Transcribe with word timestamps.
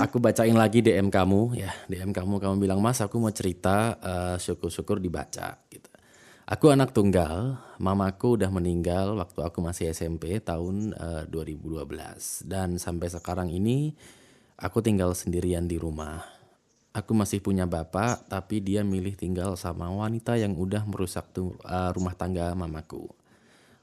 aku 0.00 0.16
bacain 0.16 0.56
lagi 0.56 0.80
DM 0.80 1.12
kamu 1.12 1.54
ya. 1.60 1.70
DM 1.86 2.16
kamu 2.16 2.40
kamu 2.40 2.56
bilang 2.56 2.80
mas 2.80 3.04
aku 3.04 3.20
mau 3.20 3.30
cerita 3.30 4.00
uh, 4.00 4.36
syukur-syukur 4.40 4.96
dibaca 4.98 5.60
gitu. 5.68 5.90
Aku 6.50 6.66
anak 6.74 6.90
tunggal, 6.90 7.62
mamaku 7.78 8.34
udah 8.34 8.50
meninggal 8.50 9.14
waktu 9.14 9.38
aku 9.46 9.62
masih 9.62 9.94
SMP 9.94 10.42
tahun 10.42 10.96
uh, 10.98 11.22
2012 11.30 11.86
dan 12.50 12.74
sampai 12.74 13.06
sekarang 13.06 13.54
ini 13.54 13.94
aku 14.58 14.82
tinggal 14.82 15.14
sendirian 15.14 15.70
di 15.70 15.78
rumah. 15.78 16.26
Aku 16.90 17.14
masih 17.14 17.38
punya 17.38 17.70
bapak 17.70 18.26
tapi 18.26 18.58
dia 18.58 18.82
milih 18.82 19.14
tinggal 19.14 19.54
sama 19.54 19.86
wanita 19.94 20.34
yang 20.34 20.58
udah 20.58 20.82
merusak 20.90 21.30
uh, 21.38 21.94
rumah 21.94 22.18
tangga 22.18 22.50
mamaku. 22.58 23.06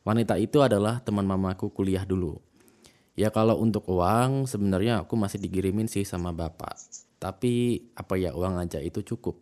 Wanita 0.03 0.35
itu 0.35 0.59
adalah 0.59 0.99
teman 0.99 1.23
mamaku 1.23 1.71
kuliah 1.71 2.03
dulu. 2.03 2.35
Ya 3.17 3.33
kalau 3.33 3.57
untuk 3.57 3.89
uang 3.89 4.45
sebenarnya 4.45 5.01
aku 5.01 5.17
masih 5.17 5.41
digirimin 5.41 5.89
sih 5.89 6.05
sama 6.05 6.29
bapak. 6.29 6.77
Tapi 7.17 7.81
apa 7.97 8.13
ya 8.13 8.37
uang 8.37 8.61
aja 8.61 8.77
itu 8.77 9.01
cukup. 9.01 9.41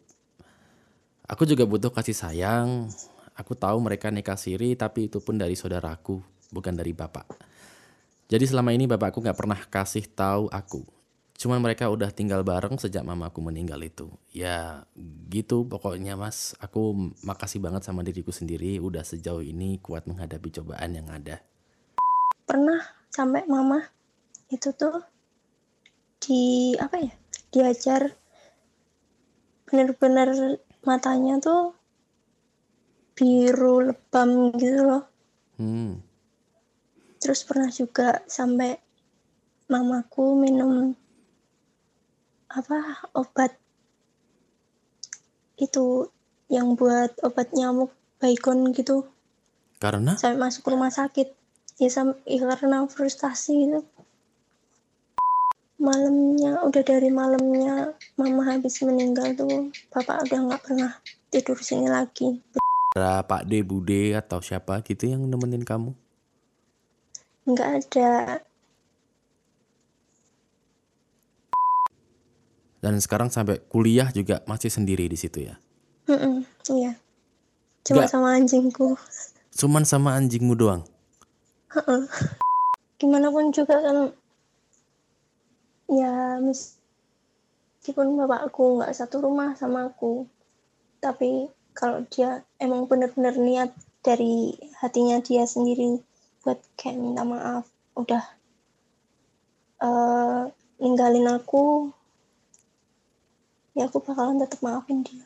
Aku 1.28 1.44
juga 1.44 1.68
butuh 1.68 1.92
kasih 1.92 2.16
sayang, 2.16 2.88
Aku 3.36 3.52
tahu 3.52 3.84
mereka 3.84 4.08
nikah 4.08 4.40
siri 4.40 4.80
tapi 4.80 5.12
itu 5.12 5.20
pun 5.20 5.36
dari 5.36 5.60
saudaraku, 5.60 6.24
bukan 6.56 6.72
dari 6.72 6.96
bapak. 6.96 7.36
Jadi 8.32 8.48
selama 8.48 8.72
ini 8.72 8.88
bapakku 8.88 9.20
gak 9.20 9.36
pernah 9.36 9.60
kasih 9.60 10.08
tahu 10.08 10.48
aku. 10.48 10.88
Cuman 11.36 11.60
mereka 11.60 11.92
udah 11.92 12.16
tinggal 12.16 12.48
bareng 12.48 12.80
sejak 12.80 13.04
mamaku 13.04 13.44
meninggal 13.44 13.76
itu. 13.84 14.08
Ya 14.32 14.88
gitu 15.28 15.68
pokoknya 15.68 16.16
mas. 16.16 16.56
Aku 16.64 17.12
makasih 17.28 17.60
banget 17.60 17.84
sama 17.84 18.08
diriku 18.08 18.32
sendiri 18.32 18.80
udah 18.80 19.04
sejauh 19.04 19.44
ini 19.44 19.84
kuat 19.84 20.08
menghadapi 20.08 20.56
cobaan 20.56 20.96
yang 20.96 21.12
ada. 21.12 21.44
Pernah 22.48 22.88
sampai 23.16 23.48
mama 23.48 23.80
itu 24.52 24.76
tuh 24.76 25.00
di 26.20 26.76
apa 26.76 27.00
ya 27.00 27.14
diajar 27.56 28.12
bener-bener 29.64 30.60
matanya 30.84 31.40
tuh 31.40 31.72
biru 33.16 33.88
lebam 33.88 34.52
gitu 34.60 34.84
loh. 34.84 35.04
Hmm. 35.56 36.04
Terus 37.24 37.48
pernah 37.48 37.72
juga 37.72 38.20
sampai 38.28 38.76
mamaku 39.72 40.36
minum 40.36 40.92
apa 42.52 43.00
obat 43.16 43.56
itu 45.56 46.12
yang 46.52 46.76
buat 46.76 47.16
obat 47.24 47.56
nyamuk 47.56 47.96
baikon 48.20 48.76
gitu. 48.76 49.08
Karena? 49.80 50.20
Sampai 50.20 50.52
masuk 50.52 50.68
rumah 50.68 50.92
sakit. 50.92 51.45
Ya, 51.76 51.92
sampai, 51.92 52.16
ya 52.24 52.48
karena 52.56 52.88
frustasi 52.88 53.68
gitu. 53.68 53.84
Malamnya, 55.76 56.64
udah 56.64 56.84
dari 56.88 57.12
malamnya 57.12 57.92
mama 58.16 58.48
habis 58.48 58.80
meninggal 58.80 59.36
tuh, 59.36 59.76
bapak 59.92 60.24
udah 60.24 60.40
nggak 60.48 60.64
pernah 60.64 60.92
tidur 61.28 61.60
sini 61.60 61.92
lagi. 61.92 62.40
Ada 62.96 63.28
Pak 63.28 63.44
D, 63.52 63.60
Bude 63.60 64.16
atau 64.16 64.40
siapa 64.40 64.80
gitu 64.88 65.12
yang 65.12 65.28
nemenin 65.28 65.68
kamu? 65.68 65.92
Enggak 67.44 67.70
ada. 67.84 68.40
Dan 72.80 72.96
sekarang 73.04 73.28
sampai 73.28 73.60
kuliah 73.68 74.16
juga 74.16 74.40
masih 74.48 74.72
sendiri 74.72 75.12
di 75.12 75.20
situ 75.20 75.44
ya? 75.44 75.60
Mm 76.08 76.16
-mm, 76.16 76.36
iya. 76.72 76.94
Cuma 77.84 78.08
Nggak. 78.08 78.10
sama 78.16 78.28
anjingku. 78.32 78.96
Cuman 79.52 79.84
sama 79.84 80.16
anjingmu 80.16 80.56
doang? 80.56 80.95
Gimana 83.00 83.28
pun 83.32 83.52
juga 83.52 83.80
kan 83.84 83.98
ya 85.86 86.42
meskipun 86.42 88.18
bapakku 88.18 88.82
nggak 88.82 88.96
satu 88.96 89.22
rumah 89.22 89.54
sama 89.54 89.94
aku 89.94 90.26
tapi 90.98 91.46
kalau 91.78 92.02
dia 92.10 92.42
emang 92.58 92.90
benar-benar 92.90 93.38
niat 93.38 93.70
dari 94.02 94.58
hatinya 94.82 95.22
dia 95.22 95.46
sendiri 95.46 96.02
buat 96.42 96.58
kayak 96.74 96.98
minta 96.98 97.22
maaf 97.22 97.70
udah 97.94 98.24
uh, 99.86 100.50
ninggalin 100.82 101.30
aku 101.30 101.94
ya 103.78 103.86
aku 103.86 104.02
bakalan 104.02 104.42
tetap 104.42 104.64
maafin 104.66 105.06
dia 105.06 105.26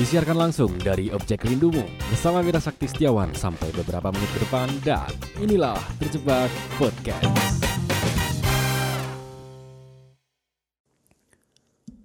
Disiarkan 0.00 0.48
langsung 0.48 0.72
dari 0.80 1.12
Objek 1.12 1.44
Rindumu 1.44 1.84
bersama 2.08 2.40
Mira 2.40 2.56
Sakti 2.56 2.88
Setiawan 2.88 3.36
sampai 3.36 3.68
beberapa 3.76 4.08
menit 4.08 4.32
ke 4.32 4.48
depan 4.48 4.72
dan 4.80 5.12
inilah 5.36 5.76
Terjebak 6.00 6.48
Podcast. 6.80 7.28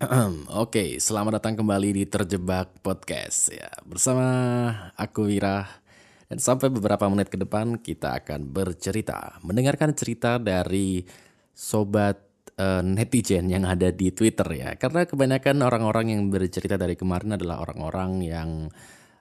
Oke, 0.59 0.99
selamat 0.99 1.39
datang 1.39 1.55
kembali 1.55 1.95
di 1.95 2.03
Terjebak 2.03 2.83
Podcast 2.83 3.55
ya. 3.55 3.71
Bersama 3.87 4.27
aku 4.99 5.31
Wira 5.31 5.63
dan 6.27 6.43
sampai 6.43 6.67
beberapa 6.67 7.07
menit 7.07 7.31
ke 7.31 7.39
depan 7.39 7.79
kita 7.79 8.19
akan 8.19 8.51
bercerita, 8.51 9.39
mendengarkan 9.39 9.95
cerita 9.95 10.35
dari 10.35 10.99
sobat 11.55 12.19
uh, 12.59 12.81
netizen 12.83 13.47
yang 13.51 13.63
ada 13.67 13.91
di 13.91 14.11
Twitter 14.11 14.47
ya. 14.55 14.69
Karena 14.75 15.07
kebanyakan 15.07 15.61
orang-orang 15.63 16.15
yang 16.15 16.21
bercerita 16.31 16.75
dari 16.79 16.95
kemarin 16.99 17.35
adalah 17.35 17.63
orang-orang 17.63 18.11
yang 18.23 18.49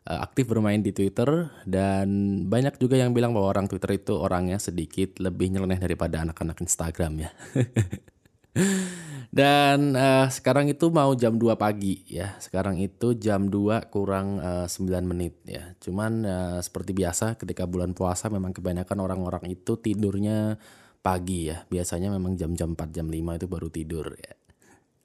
uh, 0.07 0.19
aktif 0.23 0.49
bermain 0.49 0.81
di 0.81 0.93
Twitter 0.93 1.51
dan 1.65 2.09
banyak 2.47 2.77
juga 2.79 3.01
yang 3.01 3.17
bilang 3.17 3.33
bahwa 3.33 3.51
orang 3.51 3.67
Twitter 3.67 3.99
itu 3.99 4.15
orangnya 4.17 4.61
sedikit 4.61 5.19
lebih 5.19 5.55
nyeleneh 5.55 5.81
daripada 5.81 6.23
anak-anak 6.23 6.59
Instagram 6.63 7.29
ya. 7.29 7.31
Dan 9.35 9.99
uh, 9.99 10.31
sekarang 10.31 10.71
itu 10.71 10.95
mau 10.95 11.11
jam 11.19 11.35
2 11.35 11.59
pagi 11.59 12.07
ya. 12.07 12.39
Sekarang 12.39 12.79
itu 12.79 13.19
jam 13.19 13.51
2 13.51 13.91
kurang 13.91 14.39
uh, 14.39 14.71
eh, 14.71 14.71
9 14.71 15.11
menit 15.11 15.43
ya. 15.43 15.75
Cuman 15.83 16.23
uh, 16.23 16.59
seperti 16.63 16.95
biasa 16.95 17.35
ketika 17.35 17.67
bulan 17.67 17.99
puasa 17.99 18.31
memang 18.31 18.55
kebanyakan 18.55 18.95
orang-orang 19.03 19.51
itu 19.51 19.75
tidurnya 19.75 20.55
pagi 21.05 21.53
ya. 21.53 21.69
Biasanya 21.69 22.09
memang 22.09 22.41
jam-jam 22.41 22.73
4 22.73 22.89
jam 22.97 23.07
5 23.13 23.37
itu 23.37 23.47
baru 23.47 23.69
tidur 23.69 24.17
ya. 24.17 24.33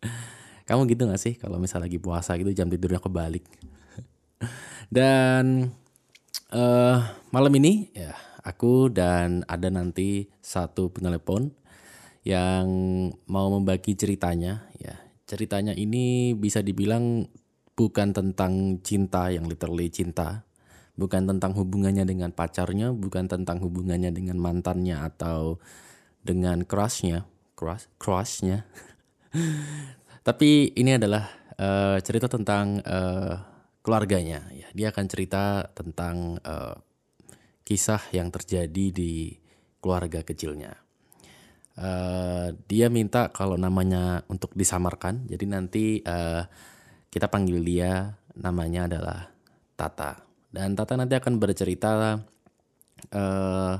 Kamu 0.72 0.88
gitu 0.88 1.04
gak 1.12 1.20
sih 1.20 1.36
kalau 1.36 1.60
misalnya 1.60 1.92
lagi 1.92 2.00
puasa 2.00 2.40
gitu 2.40 2.56
jam 2.56 2.72
tidurnya 2.72 3.04
kebalik? 3.04 3.44
dan 4.96 5.76
uh, 6.56 6.98
malam 7.36 7.52
ini 7.60 7.92
ya 7.92 8.16
aku 8.48 8.88
dan 8.88 9.44
ada 9.52 9.68
nanti 9.68 10.32
satu 10.40 10.88
penelepon 10.90 11.52
yang 12.24 12.68
mau 13.28 13.52
membagi 13.52 14.00
ceritanya 14.00 14.72
ya. 14.80 14.96
Ceritanya 15.30 15.78
ini 15.78 16.34
bisa 16.34 16.66
dibilang 16.66 17.30
bukan 17.78 18.12
tentang 18.12 18.81
cinta 18.81 19.30
yang 19.30 19.46
literally 19.46 19.88
cinta, 19.94 20.44
bukan 20.98 21.30
tentang 21.30 21.54
hubungannya 21.56 22.04
dengan 22.04 22.34
pacarnya, 22.34 22.92
bukan 22.92 23.30
tentang 23.30 23.62
hubungannya 23.62 24.10
dengan 24.12 24.42
mantannya 24.42 25.00
atau 25.00 25.62
dengan 26.24 26.63
crushnya, 26.68 27.25
crush, 27.56 27.88
crushnya. 28.00 28.68
Tapi 30.28 30.75
ini 30.75 30.96
adalah 31.00 31.25
uh, 31.57 31.97
cerita 32.03 32.28
tentang 32.28 32.84
uh, 32.84 33.35
keluarganya. 33.81 34.46
Ya, 34.53 34.68
dia 34.75 34.88
akan 34.91 35.06
cerita 35.09 35.68
tentang 35.74 36.38
uh, 36.44 36.75
kisah 37.63 38.02
yang 38.13 38.30
terjadi 38.30 38.85
di 38.94 39.34
keluarga 39.80 40.22
kecilnya. 40.22 40.75
Uh, 41.80 42.51
dia 42.68 42.91
minta 42.91 43.31
kalau 43.31 43.56
namanya 43.56 44.28
untuk 44.28 44.51
disamarkan. 44.51 45.24
Jadi 45.31 45.46
nanti 45.47 45.86
uh, 46.03 46.44
kita 47.07 47.31
panggil 47.31 47.63
dia 47.63 48.19
namanya 48.36 48.91
adalah 48.91 49.31
Tata. 49.80 50.19
Dan 50.51 50.75
Tata 50.75 51.00
nanti 51.00 51.16
akan 51.16 51.40
bercerita 51.40 52.19
uh, 53.16 53.75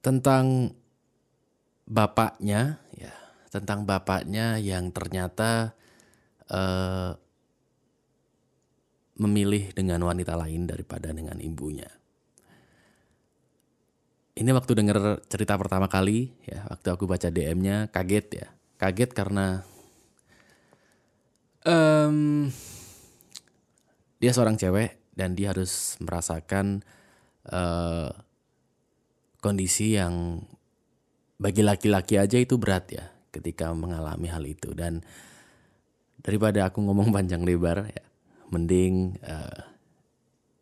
tentang 0.00 0.76
bapaknya, 1.84 2.80
ya, 2.96 3.12
tentang 3.52 3.84
bapaknya 3.84 4.56
yang 4.56 4.92
ternyata 4.92 5.76
uh, 6.48 7.16
memilih 9.20 9.76
dengan 9.76 10.00
wanita 10.00 10.32
lain 10.36 10.64
daripada 10.64 11.12
dengan 11.12 11.36
ibunya. 11.40 11.88
Ini 14.40 14.48
waktu 14.56 14.72
denger 14.72 15.28
cerita 15.28 15.60
pertama 15.60 15.84
kali 15.84 16.32
ya 16.48 16.64
waktu 16.72 16.88
aku 16.88 17.04
baca 17.04 17.28
DM-nya 17.28 17.92
kaget 17.92 18.26
ya. 18.32 18.48
Kaget 18.80 19.12
karena 19.12 19.60
um, 21.68 22.48
dia 24.16 24.32
seorang 24.32 24.56
cewek 24.56 24.96
dan 25.12 25.36
dia 25.36 25.52
harus 25.52 26.00
merasakan 26.00 26.80
uh, 27.52 28.08
kondisi 29.40 29.96
yang 29.96 30.44
bagi 31.40 31.64
laki-laki 31.64 32.20
aja 32.20 32.36
itu 32.36 32.60
berat 32.60 32.86
ya 32.92 33.04
ketika 33.32 33.72
mengalami 33.72 34.28
hal 34.28 34.44
itu 34.44 34.76
dan 34.76 35.00
daripada 36.20 36.68
aku 36.68 36.84
ngomong 36.84 37.08
panjang 37.16 37.42
lebar 37.42 37.88
ya 37.88 38.04
mending 38.52 39.16
uh, 39.24 39.70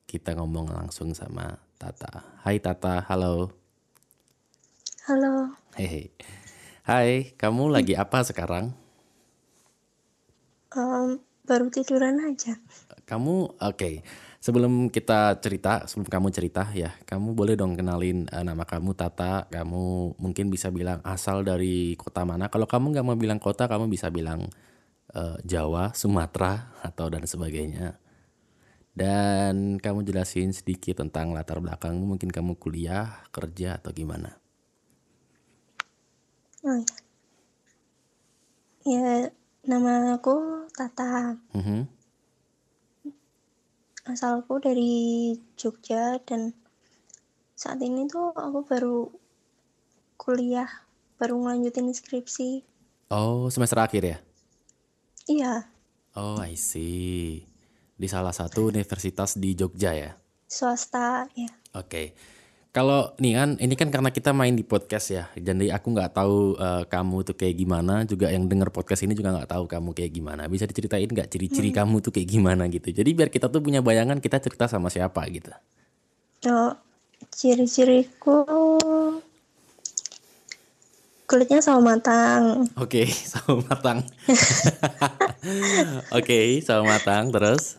kita 0.08 0.32
ngomong 0.38 0.72
langsung 0.72 1.12
sama 1.12 1.60
Tata. 1.76 2.40
Hai 2.40 2.56
Tata, 2.58 3.04
halo. 3.12 3.52
Halo. 5.04 5.52
Hehe. 5.76 6.10
Hai, 6.82 7.36
kamu 7.36 7.68
lagi 7.68 7.92
apa 7.92 8.24
sekarang? 8.24 8.72
Em, 10.72 11.20
baru 11.44 11.68
tiduran 11.68 12.24
aja. 12.24 12.56
Kamu 13.04 13.60
oke. 13.60 13.90
Sebelum 14.38 14.86
kita 14.86 15.34
cerita, 15.42 15.82
sebelum 15.90 16.06
kamu 16.06 16.28
cerita 16.30 16.70
ya, 16.70 16.94
kamu 17.02 17.34
boleh 17.34 17.58
dong 17.58 17.74
kenalin 17.74 18.30
eh, 18.30 18.44
nama 18.46 18.62
kamu 18.62 18.94
Tata. 18.94 19.50
Kamu 19.50 20.14
mungkin 20.14 20.46
bisa 20.46 20.70
bilang 20.70 21.02
asal 21.02 21.42
dari 21.42 21.98
kota 21.98 22.22
mana. 22.22 22.46
Kalau 22.46 22.70
kamu 22.70 22.94
nggak 22.94 23.06
mau 23.06 23.18
bilang 23.18 23.42
kota, 23.42 23.66
kamu 23.66 23.90
bisa 23.90 24.14
bilang 24.14 24.46
eh, 25.10 25.36
Jawa, 25.42 25.90
Sumatera 25.90 26.70
atau 26.86 27.10
dan 27.10 27.26
sebagainya. 27.26 27.98
Dan 28.94 29.82
kamu 29.82 30.06
jelasin 30.06 30.54
sedikit 30.54 31.02
tentang 31.02 31.34
latar 31.34 31.58
belakangmu. 31.58 32.14
Mungkin 32.14 32.30
kamu 32.30 32.62
kuliah, 32.62 33.26
kerja 33.34 33.82
atau 33.82 33.90
gimana? 33.90 34.38
Oh 36.62 36.78
ya. 36.78 36.94
Ya, 38.86 39.34
nama 39.66 40.14
aku 40.14 40.66
Tata. 40.70 41.34
Mhm. 41.58 41.97
Asalku 44.08 44.56
dari 44.56 45.36
Jogja 45.60 46.16
dan 46.24 46.56
saat 47.52 47.78
ini 47.84 48.08
tuh 48.08 48.32
aku 48.32 48.64
baru 48.64 49.12
kuliah, 50.16 50.68
baru 51.20 51.36
ngelanjutin 51.36 51.92
skripsi. 51.92 52.64
Oh, 53.12 53.52
semester 53.52 53.78
akhir 53.84 54.02
ya? 54.04 54.18
Iya, 55.28 55.54
Oh, 56.18 56.42
I 56.42 56.58
see. 56.58 57.46
Di 57.94 58.10
salah 58.10 58.34
satu 58.34 58.74
universitas 58.74 59.38
di 59.38 59.54
Jogja 59.54 59.94
ya? 59.94 60.12
swasta 60.48 61.28
ya. 61.36 61.52
Oke. 61.76 62.16
Kalau 62.68 63.16
nih 63.16 63.32
kan, 63.32 63.50
ini 63.58 63.74
kan 63.74 63.88
karena 63.88 64.12
kita 64.12 64.36
main 64.36 64.52
di 64.52 64.62
podcast 64.62 65.08
ya. 65.08 65.24
Jadi 65.34 65.72
aku 65.72 65.88
nggak 65.88 66.12
tahu 66.14 66.54
eh, 66.60 66.84
kamu 66.84 67.16
tuh 67.24 67.34
kayak 67.34 67.56
gimana. 67.56 68.04
Juga 68.04 68.28
yang 68.28 68.44
denger 68.44 68.68
podcast 68.68 69.02
ini 69.08 69.16
juga 69.16 69.32
nggak 69.34 69.50
tahu 69.50 69.64
kamu 69.64 69.96
kayak 69.96 70.12
gimana. 70.12 70.44
Bisa 70.46 70.68
diceritain 70.68 71.08
nggak 71.08 71.32
ciri-ciri 71.32 71.72
kamu 71.72 72.04
tuh 72.04 72.12
kayak 72.12 72.28
gimana 72.28 72.68
gitu. 72.68 72.92
Jadi 72.92 73.10
biar 73.16 73.32
kita 73.32 73.48
tuh 73.48 73.64
punya 73.64 73.80
bayangan 73.80 74.20
kita 74.20 74.36
cerita 74.38 74.68
sama 74.68 74.92
siapa 74.92 75.24
gitu. 75.32 75.50
Oh, 76.46 76.76
ciri-ciriku 77.34 78.46
kulitnya 81.28 81.60
sama 81.60 81.92
matang, 81.92 82.64
Oke, 82.80 83.04
sama 83.32 83.60
matang. 83.68 84.00
Oke, 86.16 86.64
sama 86.64 86.96
matang. 86.96 87.28
Terus? 87.28 87.76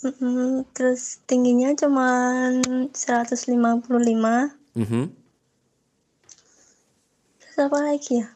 Mm-mm, 0.00 0.64
terus 0.72 1.20
tingginya 1.28 1.76
cuman 1.76 2.64
155. 2.88 4.56
Mhm. 4.72 5.12
Terus 7.36 7.56
apa 7.60 7.78
lagi 7.84 8.24
ya? 8.24 8.28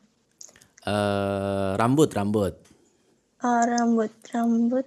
Eh, 0.84 1.70
rambut, 1.80 2.12
rambut. 2.12 2.54
Oh, 3.40 3.62
rambut, 3.64 4.12
rambut 4.28 4.84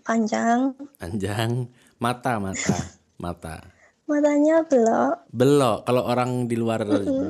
panjang, 0.00 0.72
Panjang. 0.96 1.68
Mata, 2.00 2.40
mata. 2.40 2.78
Mata. 3.22 3.62
matanya 4.02 4.66
belok. 4.66 5.30
Belok. 5.30 5.86
Kalau 5.86 6.02
orang 6.04 6.50
di 6.50 6.58
luar 6.58 6.82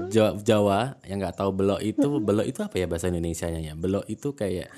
Jawa, 0.09 0.41
Jawa 0.41 0.79
yang 1.05 1.21
nggak 1.21 1.37
tahu 1.37 1.53
belok 1.53 1.85
itu, 1.85 2.09
belok 2.17 2.49
itu 2.49 2.65
apa 2.65 2.75
ya 2.81 2.89
bahasa 2.89 3.13
Indonesianya 3.13 3.61
ya? 3.61 3.75
Belok 3.77 4.09
itu 4.09 4.33
kayak 4.33 4.73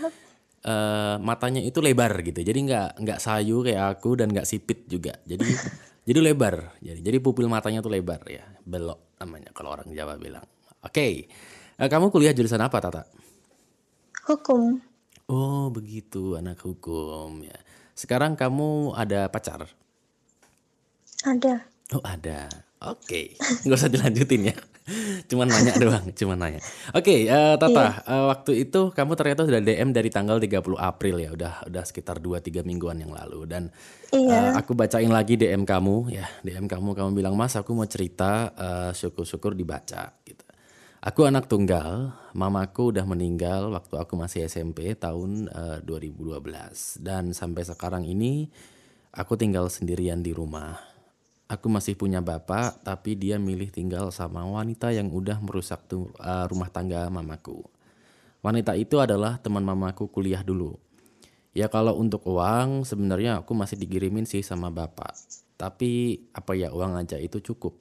eh, 0.64 1.16
matanya 1.20 1.60
itu 1.60 1.78
lebar 1.84 2.12
gitu. 2.24 2.40
Jadi 2.40 2.58
nggak 2.64 2.88
nggak 3.04 3.18
sayu 3.20 3.60
kayak 3.60 4.00
aku 4.00 4.16
dan 4.18 4.32
nggak 4.32 4.48
sipit 4.48 4.88
juga. 4.88 5.14
Jadi 5.28 5.44
jadi 6.08 6.18
lebar. 6.20 6.80
Jadi 6.80 7.00
jadi 7.04 7.18
pupil 7.20 7.46
matanya 7.46 7.84
tuh 7.84 7.92
lebar 7.92 8.24
ya. 8.26 8.44
Belok 8.64 9.20
namanya 9.20 9.52
kalau 9.52 9.76
orang 9.76 9.92
Jawa 9.92 10.16
bilang. 10.16 10.44
Oke. 10.84 11.28
Eh, 11.74 11.88
kamu 11.90 12.08
kuliah 12.14 12.30
jurusan 12.30 12.62
apa, 12.62 12.78
Tata? 12.78 13.02
Hukum. 14.30 14.78
Oh, 15.26 15.72
begitu, 15.72 16.36
anak 16.36 16.60
hukum 16.62 17.42
ya. 17.42 17.56
Sekarang 17.96 18.36
kamu 18.36 18.92
ada 18.94 19.26
pacar? 19.32 19.66
Ada. 21.24 21.64
Oh 21.96 22.04
ada. 22.04 22.48
Oke, 22.84 23.32
nggak 23.64 23.78
usah 23.80 23.88
dilanjutin 23.88 24.52
ya. 24.52 24.56
Cuman 25.32 25.48
nanya 25.48 25.72
doang, 25.82 26.12
cuman 26.12 26.36
nanya. 26.36 26.60
Oke, 26.92 27.24
eh, 27.24 27.54
Tata, 27.56 28.04
eh, 28.04 28.24
waktu 28.28 28.68
itu 28.68 28.92
kamu 28.92 29.12
ternyata 29.16 29.48
sudah 29.48 29.60
DM 29.64 29.96
dari 29.96 30.12
tanggal 30.12 30.36
30 30.36 30.76
April 30.76 31.16
ya, 31.24 31.30
udah 31.32 31.54
udah 31.64 31.82
sekitar 31.88 32.20
2-3 32.20 32.60
mingguan 32.60 33.00
yang 33.00 33.12
lalu 33.12 33.48
dan 33.48 33.72
Iya. 34.12 34.30
eh, 34.30 34.50
aku 34.60 34.76
bacain 34.76 35.08
lagi 35.08 35.34
DM 35.34 35.64
kamu 35.64 36.12
ya. 36.12 36.28
DM 36.44 36.68
kamu 36.68 36.92
kamu 36.92 37.10
bilang, 37.16 37.34
"Mas, 37.34 37.56
aku 37.56 37.72
mau 37.72 37.88
cerita 37.88 38.52
eh, 38.54 38.90
syukur-syukur 38.92 39.56
dibaca." 39.56 40.12
gitu. 40.22 40.44
Aku 41.00 41.28
anak 41.28 41.48
tunggal, 41.48 42.16
mamaku 42.32 42.88
udah 42.92 43.04
meninggal 43.04 43.68
waktu 43.72 43.96
aku 43.96 44.16
masih 44.16 44.44
SMP 44.44 44.92
tahun 44.96 45.48
eh, 45.48 45.78
2012 45.80 47.00
dan 47.00 47.32
sampai 47.32 47.64
sekarang 47.64 48.04
ini 48.04 48.48
aku 49.12 49.36
tinggal 49.36 49.72
sendirian 49.72 50.20
di 50.20 50.32
rumah. 50.32 50.93
Aku 51.44 51.68
masih 51.68 51.92
punya 51.92 52.24
bapak, 52.24 52.80
tapi 52.80 53.20
dia 53.20 53.36
milih 53.36 53.68
tinggal 53.68 54.08
sama 54.08 54.40
wanita 54.48 54.96
yang 54.96 55.12
udah 55.12 55.44
merusak 55.44 55.84
tu- 55.84 56.08
uh, 56.16 56.48
rumah 56.48 56.72
tangga 56.72 57.04
mamaku. 57.12 57.60
Wanita 58.40 58.72
itu 58.80 58.96
adalah 58.96 59.36
teman 59.40 59.60
mamaku 59.60 60.08
kuliah 60.08 60.40
dulu. 60.40 60.80
Ya 61.52 61.68
kalau 61.68 62.00
untuk 62.00 62.24
uang 62.24 62.88
sebenarnya 62.88 63.44
aku 63.44 63.52
masih 63.52 63.76
digirimin 63.76 64.24
sih 64.24 64.40
sama 64.40 64.72
bapak. 64.72 65.12
Tapi 65.60 66.24
apa 66.32 66.56
ya 66.56 66.72
uang 66.72 66.96
aja 66.98 67.20
itu 67.20 67.38
cukup. 67.44 67.76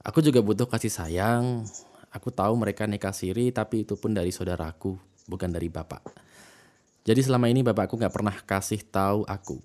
Aku 0.00 0.24
juga 0.24 0.40
butuh 0.40 0.64
kasih 0.64 0.90
sayang. 0.90 1.68
Aku 2.10 2.32
tahu 2.32 2.56
mereka 2.56 2.88
nikah 2.88 3.12
siri 3.12 3.52
tapi 3.52 3.84
itu 3.86 3.94
pun 4.00 4.16
dari 4.16 4.32
saudaraku, 4.32 4.96
bukan 5.28 5.52
dari 5.52 5.68
bapak. 5.68 6.02
Jadi 7.04 7.20
selama 7.20 7.52
ini 7.52 7.60
bapakku 7.60 8.00
nggak 8.00 8.12
pernah 8.16 8.36
kasih 8.44 8.80
tahu 8.82 9.28
aku. 9.28 9.60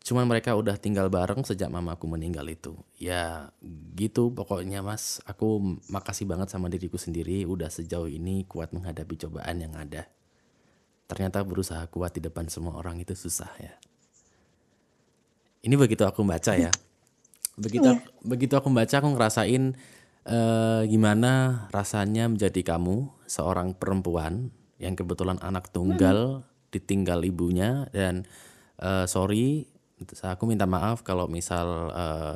Cuman 0.00 0.24
mereka 0.24 0.56
udah 0.56 0.80
tinggal 0.80 1.12
bareng 1.12 1.44
sejak 1.44 1.68
mamaku 1.68 2.08
meninggal 2.08 2.48
itu. 2.48 2.72
Ya 2.96 3.52
gitu 3.94 4.32
pokoknya 4.32 4.80
mas. 4.80 5.20
Aku 5.28 5.78
makasih 5.92 6.24
banget 6.24 6.48
sama 6.48 6.72
diriku 6.72 6.96
sendiri 6.96 7.44
udah 7.44 7.68
sejauh 7.68 8.08
ini 8.08 8.48
kuat 8.48 8.72
menghadapi 8.72 9.14
cobaan 9.28 9.60
yang 9.60 9.76
ada. 9.76 10.08
Ternyata 11.04 11.44
berusaha 11.44 11.84
kuat 11.92 12.16
di 12.16 12.24
depan 12.24 12.48
semua 12.48 12.80
orang 12.80 12.96
itu 12.98 13.12
susah 13.12 13.50
ya. 13.60 13.76
Ini 15.60 15.76
begitu 15.76 16.08
aku 16.08 16.24
baca 16.24 16.56
ya. 16.56 16.72
Begitu 17.60 18.00
begitu 18.24 18.56
aku 18.56 18.72
baca 18.72 18.94
aku 19.04 19.08
ngerasain 19.12 19.76
eh, 20.24 20.82
gimana 20.88 21.66
rasanya 21.68 22.24
menjadi 22.32 22.64
kamu 22.64 23.12
seorang 23.28 23.76
perempuan 23.76 24.48
yang 24.80 24.96
kebetulan 24.96 25.36
anak 25.44 25.68
tunggal 25.68 26.48
ditinggal 26.72 27.20
ibunya 27.20 27.84
dan 27.92 28.24
eh, 28.80 29.04
sorry 29.04 29.69
aku 30.04 30.44
minta 30.48 30.64
maaf 30.64 31.04
kalau 31.04 31.28
misal 31.28 31.92
eh, 31.92 32.34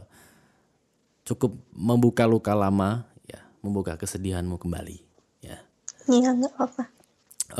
cukup 1.24 1.56
membuka 1.72 2.28
luka 2.28 2.52
lama 2.52 3.08
ya 3.24 3.40
membuka 3.64 3.96
kesedihanmu 3.96 4.60
kembali 4.60 5.00
ya 5.40 5.58
Iya, 6.04 6.36
nggak 6.36 6.52
apa-apa. 6.52 6.84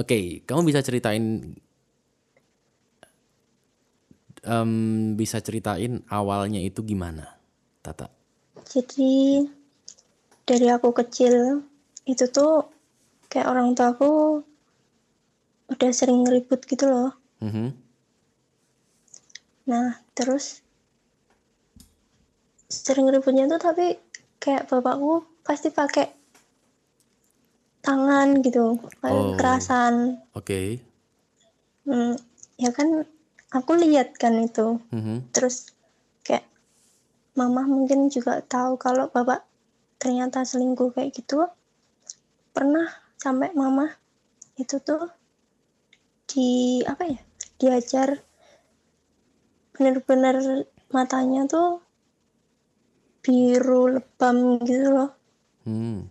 Oke, 0.01 0.45
kamu 0.45 0.69
bisa 0.69 0.85
ceritain 0.85 1.57
em, 4.45 4.73
bisa 5.17 5.41
ceritain 5.41 6.05
awalnya 6.13 6.61
itu 6.61 6.85
gimana, 6.85 7.41
Tata? 7.81 8.13
Jadi 8.69 9.45
dari 10.45 10.67
aku 10.69 10.93
kecil 10.93 11.65
itu 12.05 12.25
tuh 12.29 12.69
kayak 13.33 13.49
orang 13.49 13.73
tua 13.73 13.97
aku 13.97 14.13
udah 15.73 15.91
sering 15.93 16.25
ribut 16.29 16.61
gitu 16.69 16.85
loh. 16.89 17.13
Mhm. 17.41 17.84
Nah, 19.65 19.97
terus 20.13 20.61
sering 22.69 23.09
ributnya 23.09 23.49
tuh 23.49 23.61
tapi 23.61 23.97
kayak 24.43 24.69
bapakku 24.69 25.25
pasti 25.41 25.73
pakai 25.73 26.13
tangan 27.85 28.41
gitu, 28.41 28.81
kayak 29.01 29.13
Oh. 29.13 29.25
kekerasan. 29.37 30.21
Oke. 30.37 30.81
Hmm, 31.85 32.17
ya 32.57 32.73
kan 32.73 33.05
aku 33.53 33.77
lihat 33.77 34.17
kan 34.17 34.37
itu. 34.41 34.81
Mhm. 34.93 35.33
Terus 35.33 35.73
kayak 36.25 36.49
mama 37.37 37.65
mungkin 37.69 38.09
juga 38.09 38.41
tahu 38.41 38.81
kalau 38.81 39.13
bapak 39.13 39.45
ternyata 40.01 40.45
selingkuh 40.45 40.93
kayak 40.97 41.13
gitu. 41.13 41.45
Pernah 42.57 42.89
sampai 43.21 43.53
mama 43.53 43.93
itu 44.57 44.81
tuh 44.81 45.09
di 46.29 46.81
apa 46.85 47.05
ya? 47.05 47.21
Diajar 47.61 48.21
bener-bener 49.75 50.65
matanya 50.95 51.51
tuh 51.51 51.83
biru 53.21 53.99
lebam 53.99 54.63
gitu 54.63 54.89
loh. 54.95 55.11
Hmm. 55.67 56.07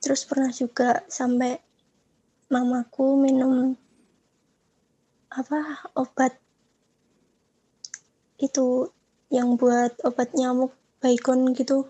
Terus 0.00 0.24
pernah 0.24 0.48
juga 0.48 1.04
sampai 1.06 1.60
mamaku 2.48 3.20
minum 3.20 3.76
apa 5.28 5.84
obat 5.92 6.32
itu 8.40 8.88
yang 9.28 9.60
buat 9.60 9.92
obat 10.08 10.32
nyamuk 10.32 10.72
baikon 11.04 11.52
gitu 11.52 11.84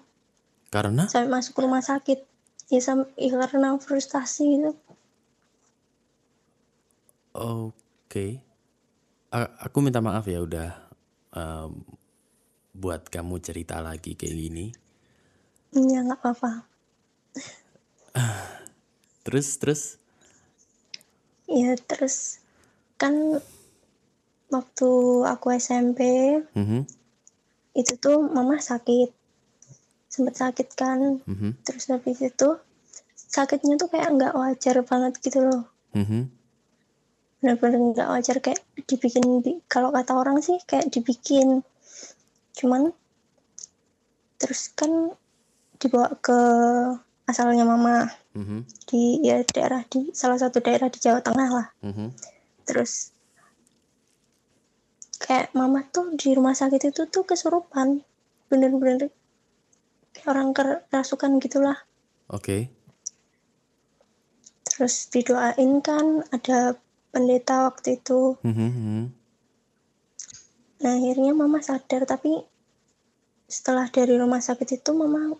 Karena 0.74 1.06
sampai 1.06 1.30
masuk 1.30 1.62
rumah 1.62 1.78
sakit 1.78 2.18
ya, 2.66 2.80
sam- 2.82 3.08
ya 3.14 3.30
karena 3.38 3.78
frustasi 3.78 4.58
gitu 4.58 4.72
Oke. 7.38 8.42
A- 8.42 8.47
aku 9.32 9.84
minta 9.84 10.00
maaf 10.00 10.24
ya 10.24 10.40
udah 10.40 10.70
em, 11.36 11.72
buat 12.72 13.08
kamu 13.10 13.42
cerita 13.44 13.80
lagi 13.84 14.16
kayak 14.16 14.36
gini. 14.36 14.66
ya 15.76 16.00
nggak 16.00 16.20
apa-apa. 16.24 16.52
Terus 19.28 19.48
terus. 19.60 19.82
ya 21.44 21.76
terus. 21.76 22.40
Kan 22.96 23.40
waktu 24.48 24.90
aku 25.28 25.52
SMP 25.52 26.00
Mhm, 26.56 26.88
itu 27.76 27.92
tuh 28.00 28.24
mama 28.24 28.56
sakit. 28.56 29.12
Sempet 30.08 30.34
sakit 30.40 30.68
kan? 30.72 31.20
Mhm, 31.28 31.60
terus 31.60 31.92
habis 31.92 32.24
itu 32.24 32.56
sakitnya 33.14 33.76
tuh 33.76 33.92
kayak 33.92 34.16
nggak 34.16 34.32
wajar 34.32 34.80
banget 34.80 35.20
gitu 35.20 35.44
loh. 35.44 35.68
Mhm. 35.92 36.32
Bener-bener 37.38 37.94
nggak 37.94 38.10
wajar 38.10 38.36
kayak 38.42 38.60
dibikin 38.90 39.42
di- 39.42 39.62
kalau 39.70 39.94
kata 39.94 40.12
orang 40.18 40.42
sih 40.42 40.58
kayak 40.66 40.90
dibikin. 40.90 41.62
Cuman 42.58 42.90
terus 44.38 44.74
kan 44.74 45.14
dibawa 45.78 46.14
ke 46.18 46.38
asalnya 47.30 47.62
mama. 47.62 48.10
Mhm, 48.34 48.66
di 48.86 49.22
ya 49.26 49.42
daerah 49.42 49.82
di 49.90 50.14
salah 50.14 50.38
satu 50.38 50.62
daerah 50.62 50.86
di 50.90 50.98
Jawa 51.02 51.18
Tengah 51.22 51.48
lah. 51.50 51.68
Mhm. 51.82 52.14
terus 52.68 53.16
kayak 55.16 55.56
mama 55.56 55.80
tuh 55.88 56.12
di 56.20 56.36
rumah 56.36 56.52
sakit 56.52 56.92
itu 56.92 57.08
tuh 57.08 57.24
kesurupan. 57.24 58.04
Bener-bener 58.52 59.08
orang 60.28 60.52
kerasukan 60.52 61.38
gitulah. 61.40 61.78
Oke. 62.28 62.68
terus 64.68 65.10
didoain 65.10 65.82
kan 65.82 66.22
ada 66.30 66.78
pendeta 67.10 67.68
waktu 67.68 67.98
itu 67.98 68.36
Mhm, 68.44 68.68
mhm. 68.70 69.02
nah 70.78 70.92
akhirnya 70.94 71.32
mama 71.34 71.58
sadar 71.58 72.06
tapi 72.06 72.30
setelah 73.48 73.88
dari 73.88 74.14
rumah 74.14 74.38
sakit 74.38 74.78
itu 74.78 74.90
mama 74.92 75.34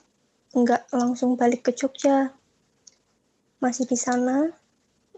nggak 0.57 0.89
langsung 0.91 1.37
balik 1.37 1.69
ke 1.69 1.77
Jogja 1.77 2.33
masih 3.61 3.85
di 3.85 3.99
sana 3.99 4.49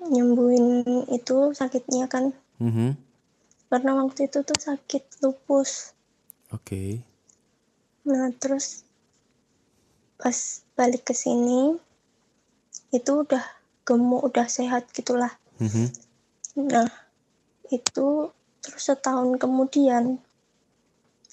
nyembuhin 0.01 0.83
itu 1.13 1.53
sakitnya 1.53 2.09
kan 2.09 2.33
Mhm. 2.59 2.97
karena 3.69 3.93
waktu 4.01 4.27
itu 4.27 4.43
tuh 4.43 4.59
sakit 4.59 5.23
lupus 5.23 5.95
Oke. 6.51 6.99
Nah, 8.11 8.27
terus 8.35 8.83
pas 10.19 10.35
balik 10.75 11.07
ke 11.07 11.15
sini 11.15 11.79
itu 12.91 13.13
udah 13.23 13.45
gemuk, 13.87 14.27
udah 14.27 14.51
sehat 14.51 14.91
gitulah. 14.91 15.31
Mhm. 15.63 15.95
Nah, 16.69 16.91
itu 17.73 18.29
terus 18.61 18.83
setahun 18.85 19.41
kemudian 19.41 20.21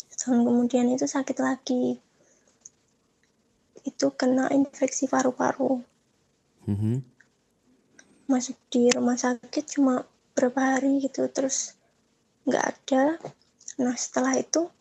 setahun 0.07 0.41
kemudian 0.47 0.87
itu 0.93 1.03
sakit 1.03 1.37
lagi. 1.43 1.99
Itu 3.83 4.15
kena 4.15 4.47
infeksi 4.55 5.11
paru-paru. 5.11 5.83
Mhm. 6.67 7.03
Masuk 8.31 8.55
di 8.71 8.91
rumah 8.91 9.19
sakit 9.19 9.63
cuma 9.67 10.03
berapa 10.35 10.77
hari 10.79 11.03
gitu 11.03 11.27
terus 11.27 11.75
nggak 12.47 12.63
ada. 12.63 13.03
Nah, 13.83 13.95
setelah 13.95 14.39
itu 14.39 14.71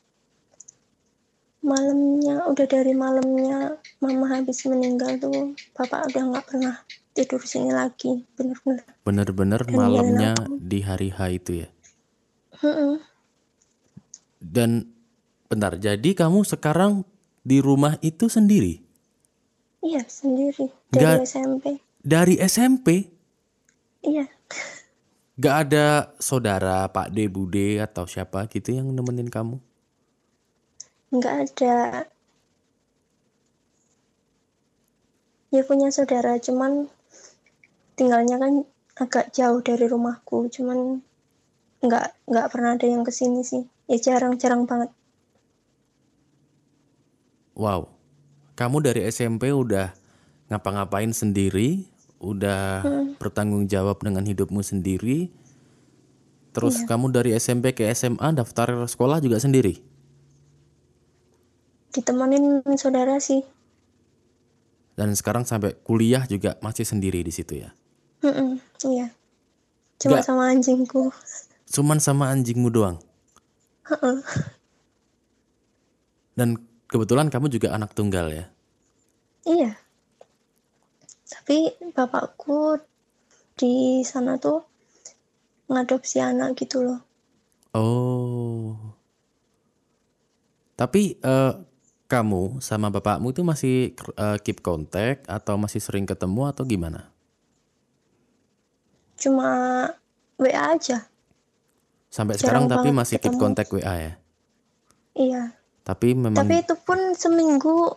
malamnya 1.67 2.47
udah 2.47 2.67
dari 2.71 2.95
malamnya 2.95 3.75
mama 3.99 4.39
habis 4.39 4.63
meninggal 4.71 5.19
tuh 5.19 5.51
bapak 5.75 6.15
udah 6.15 6.23
nggak 6.31 6.47
pernah 6.47 6.77
tidur 7.17 7.41
sini 7.41 7.73
lagi 7.73 8.21
bener-bener 8.37 8.85
Bener-bener 9.01 9.63
Dan 9.65 9.73
malamnya 9.73 10.33
di 10.53 10.79
hari 10.81 11.09
H 11.09 11.19
itu 11.33 11.65
ya. 11.65 11.69
Mm-mm. 12.61 13.01
Dan 14.39 14.93
bentar, 15.47 15.75
jadi 15.75 16.11
kamu 16.13 16.45
sekarang 16.45 17.03
di 17.41 17.59
rumah 17.59 17.97
itu 18.01 18.29
sendiri? 18.29 18.85
iya 19.81 20.03
sendiri 20.03 20.67
dari 20.89 20.99
Nggak- 20.99 21.21
SMP 21.25 21.65
Dari 21.99 22.35
SMP? 22.39 22.87
iya 24.03 24.27
Gak 25.37 25.57
ada 25.69 25.87
saudara, 26.17 26.89
Pak 26.89 27.13
D, 27.13 27.29
Bude, 27.29 27.77
atau 27.79 28.05
siapa 28.05 28.49
gitu 28.49 28.73
yang 28.73 28.89
nemenin 28.89 29.29
kamu? 29.29 29.61
nggak 31.07 31.35
ada 31.39 32.03
ya 35.49 35.63
punya 35.63 35.89
saudara 35.89 36.37
cuman 36.37 36.91
tinggalnya 37.97 38.37
kan 38.37 38.53
agak 38.97 39.33
jauh 39.33 39.61
dari 39.61 39.89
rumahku 39.89 40.53
cuman 40.53 41.01
nggak 41.81 42.07
nggak 42.29 42.47
pernah 42.49 42.77
ada 42.77 42.87
yang 42.87 43.03
ke 43.03 43.13
sini 43.13 43.43
sih. 43.43 43.65
Ya 43.91 43.99
jarang-jarang 43.99 44.69
banget. 44.69 44.91
Wow, 47.57 47.89
kamu 48.55 48.85
dari 48.85 49.09
SMP 49.09 49.49
udah 49.49 49.97
ngapa-ngapain 50.53 51.09
sendiri, 51.17 51.89
udah 52.21 52.85
bertanggung 53.17 53.65
jawab 53.65 53.97
dengan 54.05 54.29
hidupmu 54.29 54.61
sendiri. 54.61 55.33
Terus 56.53 56.85
kamu 56.85 57.13
dari 57.13 57.33
SMP 57.37 57.73
ke 57.73 57.89
SMA 57.97 58.37
daftar 58.37 58.85
sekolah 58.85 59.25
juga 59.25 59.41
sendiri? 59.41 59.97
ditemenin 61.97 62.61
saudara 62.77 63.17
sih. 63.17 63.41
Dan 64.97 65.17
sekarang 65.17 65.49
sampai 65.49 65.77
kuliah 65.81 66.29
juga 66.29 66.61
masih 66.61 66.85
sendiri 66.85 67.25
di 67.25 67.33
situ 67.33 67.65
ya? 67.65 67.73
Mm-mm, 68.25 68.61
iya 68.89 69.13
cuma 69.97 70.21
sama 70.21 70.53
anjingku 70.53 71.13
Cuman 71.67 71.99
sama 71.99 72.31
anjingmu 72.31 72.71
doang? 72.71 73.03
Dan 76.39 76.55
kebetulan 76.87 77.27
kamu 77.27 77.51
juga 77.51 77.75
anak 77.75 77.95
tunggal 77.97 78.31
ya? 78.31 78.47
Iya. 79.47 79.75
Tapi 81.27 81.75
bapakku 81.91 82.79
di 83.59 84.05
sana 84.07 84.39
tuh 84.39 84.63
ngadopsi 85.67 86.23
anak 86.23 86.55
gitu 86.55 86.87
loh. 86.87 87.01
Oh. 87.75 88.79
Tapi 90.79 91.19
eh, 91.19 91.55
kamu 92.07 92.63
sama 92.63 92.95
bapakmu 92.95 93.35
itu 93.35 93.43
masih 93.43 93.91
eh, 93.97 94.39
keep 94.45 94.63
contact 94.63 95.27
atau 95.27 95.59
masih 95.59 95.83
sering 95.83 96.07
ketemu 96.07 96.47
atau 96.47 96.63
gimana? 96.63 97.16
Cuma 99.17 99.49
WA 100.37 100.77
aja. 100.77 101.09
Sampai 102.13 102.37
Jarang 102.39 102.65
sekarang 102.65 102.65
tapi 102.71 102.89
masih 102.93 103.17
keep 103.21 103.37
contact 103.37 103.73
WA 103.73 103.95
ya. 103.97 104.13
Iya. 105.17 105.43
Tapi 105.83 106.13
memang 106.13 106.37
Tapi 106.37 106.61
itu 106.61 106.75
pun 106.85 106.99
seminggu 107.17 107.97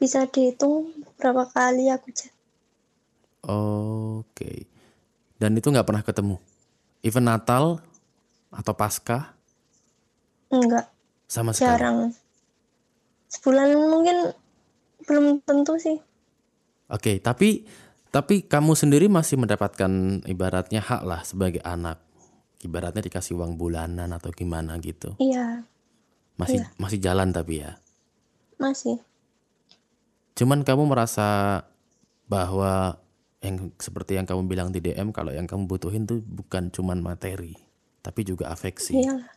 bisa 0.00 0.24
dihitung 0.26 0.90
berapa 1.20 1.46
kali 1.52 1.92
aku 1.92 2.08
chat. 2.10 2.32
oke. 3.44 4.52
Dan 5.40 5.56
itu 5.56 5.72
nggak 5.72 5.88
pernah 5.88 6.04
ketemu. 6.04 6.36
Even 7.00 7.24
Natal 7.24 7.80
atau 8.52 8.72
Paskah 8.76 9.32
Enggak, 10.50 10.90
sama 11.30 11.54
sekali. 11.54 11.64
jarang. 11.64 11.98
Sebulan 13.30 13.68
mungkin 13.78 14.34
belum 15.06 15.40
tentu 15.46 15.78
sih. 15.78 15.96
Oke, 16.90 17.22
tapi 17.22 17.62
tapi 18.10 18.42
kamu 18.42 18.74
sendiri 18.74 19.06
masih 19.06 19.38
mendapatkan 19.38 20.22
ibaratnya 20.26 20.82
hak 20.82 21.02
lah 21.06 21.22
sebagai 21.22 21.62
anak. 21.62 22.02
Ibaratnya 22.60 23.00
dikasih 23.06 23.38
uang 23.38 23.56
bulanan 23.56 24.10
atau 24.12 24.34
gimana 24.34 24.76
gitu. 24.82 25.16
Iya, 25.16 25.64
Masih 26.36 26.66
masih 26.76 26.98
jalan 27.00 27.30
tapi 27.32 27.62
ya. 27.64 27.78
masih. 28.60 29.00
Cuman 30.36 30.60
kamu 30.66 30.84
merasa 30.84 31.62
bahwa 32.28 33.00
yang 33.40 33.72
seperti 33.80 34.20
yang 34.20 34.28
kamu 34.28 34.44
bilang 34.44 34.68
di 34.68 34.84
DM 34.84 35.16
kalau 35.16 35.32
yang 35.32 35.48
kamu 35.48 35.64
butuhin 35.64 36.04
tuh 36.04 36.20
bukan 36.20 36.68
cuman 36.68 37.00
materi, 37.00 37.56
tapi 38.04 38.20
juga 38.28 38.52
afeksi. 38.52 39.00
Iyalah. 39.00 39.32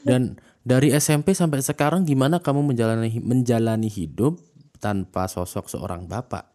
Dan 0.00 0.40
dari 0.64 0.96
SMP 0.96 1.36
sampai 1.36 1.60
sekarang 1.60 2.08
gimana 2.08 2.40
kamu 2.40 2.72
menjalani 2.72 3.20
menjalani 3.20 3.88
hidup 3.92 4.40
tanpa 4.80 5.28
sosok 5.28 5.68
seorang 5.68 6.08
bapak 6.08 6.49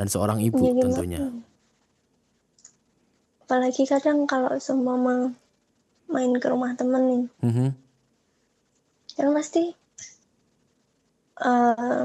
dan 0.00 0.08
seorang 0.08 0.40
ibu 0.40 0.64
Ya, 0.64 0.80
tentunya. 0.80 1.20
Apalagi 3.44 3.84
kadang 3.84 4.24
kalau 4.24 4.56
seumpama 4.56 5.36
main 6.08 6.32
ke 6.40 6.48
rumah 6.48 6.72
temen 6.72 7.04
nih, 7.04 7.24
Mhm. 7.44 7.68
kan 9.12 9.28
pasti 9.36 9.76
eh 11.44 12.04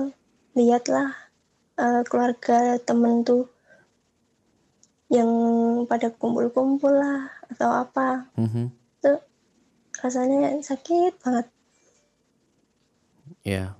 lihatlah 0.60 1.16
eh, 1.80 2.04
keluarga 2.04 2.76
temen 2.84 3.24
tuh 3.24 3.48
yang 5.08 5.32
pada 5.88 6.12
kumpul-kumpul 6.12 6.92
lah 6.92 7.32
atau 7.48 7.72
apa 7.72 8.28
Mhm. 8.36 8.76
itu 9.00 9.14
rasanya 10.04 10.52
sakit 10.60 11.16
banget 11.24 11.48
Ya. 13.46 13.76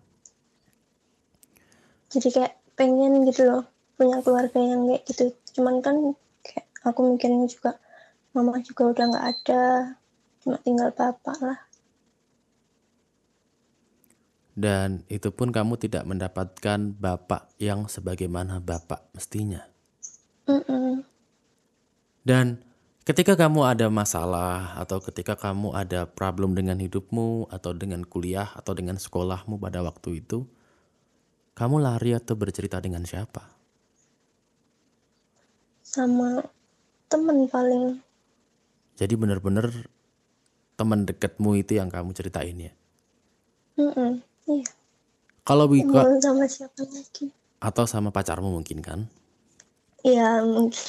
jadi 2.14 2.28
kayak 2.32 2.54
pengen 2.78 3.26
gitu 3.28 3.48
loh 3.48 3.64
punya 3.96 4.20
keluarga 4.22 4.60
yang 4.60 4.88
kayak 4.88 5.04
gitu 5.08 5.24
cuman 5.60 5.80
kan 5.80 5.96
kayak 6.44 6.68
aku 6.84 7.00
mikirnya 7.16 7.48
juga 7.48 7.80
mama 8.36 8.60
juga 8.60 8.92
udah 8.92 9.06
nggak 9.12 9.28
ada 9.32 9.64
cuma 10.44 10.60
tinggal 10.62 10.92
bapak 10.92 11.38
lah 11.40 11.60
Dan 14.56 15.04
itu 15.12 15.36
pun 15.36 15.52
kamu 15.52 15.76
tidak 15.76 16.08
mendapatkan 16.08 16.80
bapak 16.96 17.52
yang 17.60 17.92
sebagaimana 17.92 18.64
bapak 18.64 19.04
mestinya. 19.12 19.68
Mm-mm. 20.48 21.04
Dan 22.24 22.64
ketika 23.04 23.36
kamu 23.36 23.68
ada 23.68 23.92
masalah 23.92 24.80
atau 24.80 25.04
ketika 25.04 25.36
kamu 25.36 25.76
ada 25.76 26.08
problem 26.08 26.56
dengan 26.56 26.80
hidupmu 26.80 27.52
atau 27.52 27.76
dengan 27.76 28.08
kuliah 28.08 28.48
atau 28.56 28.72
dengan 28.72 28.96
sekolahmu 28.96 29.60
pada 29.60 29.84
waktu 29.84 30.24
itu, 30.24 30.48
kamu 31.52 31.84
lari 31.84 32.16
atau 32.16 32.40
bercerita 32.40 32.80
dengan 32.80 33.04
siapa? 33.04 33.55
Sama 35.96 36.30
temen 37.12 37.38
paling 37.54 37.86
Jadi 39.00 39.14
benar-benar 39.22 39.68
teman 40.80 41.08
dekatmu 41.08 41.56
itu 41.62 41.80
yang 41.80 41.88
kamu 41.92 42.12
ceritain 42.16 42.58
ya. 42.60 42.74
Mm-mm. 43.80 44.12
iya 44.52 44.68
Kalau 45.48 45.66
Wika 45.72 46.04
sama 46.24 46.46
siapa 46.48 46.84
lagi 46.84 47.26
atau 47.60 47.86
sama 47.88 48.10
pacarmu 48.16 48.50
mungkin 48.52 48.80
kan? 48.84 49.00
iya 50.06 50.44
mungkin 50.44 50.86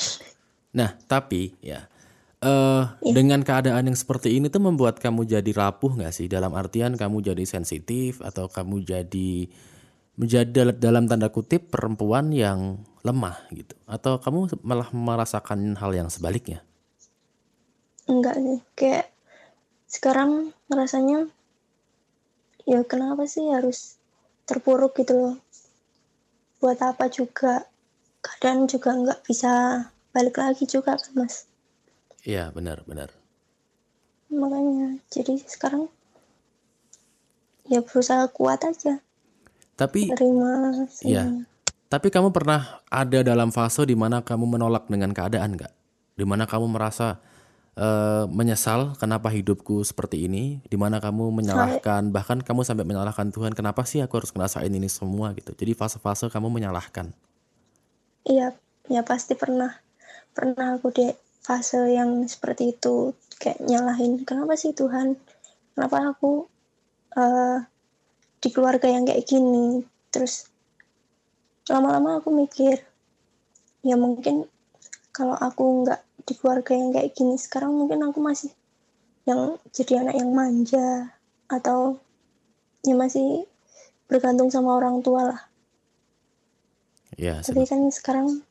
Nah, 0.76 0.92
tapi 1.08 1.56
ya 1.64 1.88
eh 2.44 2.84
dengan 3.16 3.40
keadaan 3.40 3.88
yang 3.88 3.96
seperti 3.96 4.36
ini 4.36 4.52
tuh 4.52 4.60
membuat 4.60 5.00
kamu 5.00 5.24
jadi 5.24 5.50
rapuh 5.56 5.96
nggak 5.96 6.12
sih? 6.12 6.26
Dalam 6.28 6.52
artian 6.52 6.92
kamu 7.00 7.24
jadi 7.32 7.44
sensitif 7.48 8.20
atau 8.20 8.46
kamu 8.52 8.84
jadi 8.84 9.48
menjadi 10.20 10.48
dal- 10.52 10.78
dalam 10.80 11.04
tanda 11.08 11.28
kutip 11.32 11.72
perempuan 11.72 12.32
yang 12.32 12.80
lemah 13.06 13.36
gitu? 13.58 13.74
Atau 13.96 14.12
kamu 14.24 14.38
malah 14.68 14.88
merasakan 14.92 15.60
hal 15.80 15.92
yang 15.98 16.08
sebaliknya? 16.14 16.60
enggak 18.12 18.36
sih 18.44 18.58
kayak 18.78 19.06
sekarang 19.94 20.30
ngerasanya 20.68 21.18
ya 22.72 22.80
kenapa 22.90 23.22
sih 23.34 23.46
harus 23.56 23.78
terpuruk 24.48 24.92
gitu 25.00 25.14
loh 25.22 25.34
buat 26.60 26.78
apa 26.90 27.04
juga 27.18 27.52
keadaan 28.24 28.60
juga 28.72 28.90
nggak 29.02 29.20
bisa 29.28 29.52
balik 30.14 30.36
lagi 30.42 30.64
juga 30.74 30.92
kan 31.00 31.12
mas 31.18 31.36
Iya, 32.26 32.50
benar, 32.50 32.82
benar. 32.90 33.10
makanya 34.40 34.98
jadi 35.14 35.34
sekarang 35.46 35.86
ya 37.70 37.80
berusaha 37.86 38.26
kuat 38.36 38.60
aja 38.70 38.98
Tapi 39.78 40.10
terima 40.10 40.50
semuanya. 40.90 41.46
Tapi 41.86 42.10
kamu 42.10 42.34
pernah 42.34 42.82
ada 42.90 43.22
dalam 43.22 43.54
fase 43.54 43.86
di 43.86 43.94
mana 43.94 44.18
kamu 44.18 44.58
menolak 44.58 44.90
dengan 44.90 45.14
keadaan 45.14 45.54
nggak? 45.54 45.72
Di 46.18 46.26
mana 46.26 46.42
kamu 46.42 46.66
merasa 46.66 47.22
eh, 47.78 48.26
menyesal 48.26 48.98
kenapa 48.98 49.30
hidupku 49.30 49.86
seperti 49.86 50.26
ini? 50.26 50.58
Di 50.66 50.74
mana 50.74 50.98
kamu 50.98 51.30
menyalahkan 51.30 52.10
bahkan 52.10 52.42
kamu 52.42 52.66
sampai 52.66 52.82
menyalahkan 52.82 53.30
Tuhan 53.30 53.54
kenapa 53.54 53.86
sih 53.86 54.02
aku 54.02 54.18
harus 54.18 54.34
ngerasain 54.34 54.72
ini 54.72 54.90
semua 54.90 55.30
gitu? 55.38 55.54
Jadi 55.54 55.78
fase-fase 55.78 56.26
kamu 56.26 56.50
menyalahkan. 56.50 57.14
Iya, 58.26 58.58
ya 58.90 59.06
pasti 59.06 59.38
pernah. 59.38 59.70
Pernah 60.34 60.82
aku 60.82 60.90
di 60.90 61.06
fase 61.38 61.94
yang 61.94 62.26
seperti 62.26 62.74
itu, 62.74 63.14
kayak 63.38 63.62
nyalahin, 63.62 64.26
kenapa 64.26 64.58
sih 64.58 64.74
Tuhan? 64.74 65.14
Kenapa 65.78 66.10
aku 66.10 66.50
eh, 67.14 67.62
di 68.42 68.48
keluarga 68.50 68.90
yang 68.90 69.06
kayak 69.06 69.22
gini? 69.22 69.86
Terus 70.10 70.50
lama-lama 71.66 72.22
aku 72.22 72.30
mikir, 72.30 72.78
ya 73.82 73.98
mungkin 73.98 74.46
kalau 75.10 75.34
aku 75.34 75.86
nggak 75.86 76.00
di 76.26 76.32
keluarga 76.34 76.72
yang 76.74 76.90
kayak 76.94 77.12
gini 77.14 77.38
sekarang 77.38 77.74
mungkin 77.74 78.02
aku 78.06 78.18
masih 78.18 78.50
yang 79.26 79.58
jadi 79.74 80.06
anak 80.06 80.14
yang 80.18 80.30
manja 80.30 81.10
atau 81.50 81.98
ya 82.86 82.94
masih 82.94 83.46
bergantung 84.06 84.50
sama 84.50 84.78
orang 84.78 85.02
tua 85.02 85.34
lah. 85.34 85.40
Ya, 87.16 87.40
tapi 87.40 87.64
kan 87.64 87.88
sekarang 87.88 88.44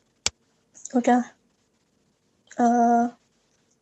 udah 0.95 1.21
eh, 2.57 3.05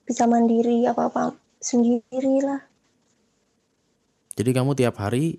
bisa 0.04 0.24
mandiri 0.28 0.84
apa 0.84 1.08
apa 1.08 1.24
sendiri 1.64 2.44
lah 2.44 2.60
Jadi 4.34 4.50
kamu 4.50 4.74
tiap 4.74 4.98
hari 4.98 5.38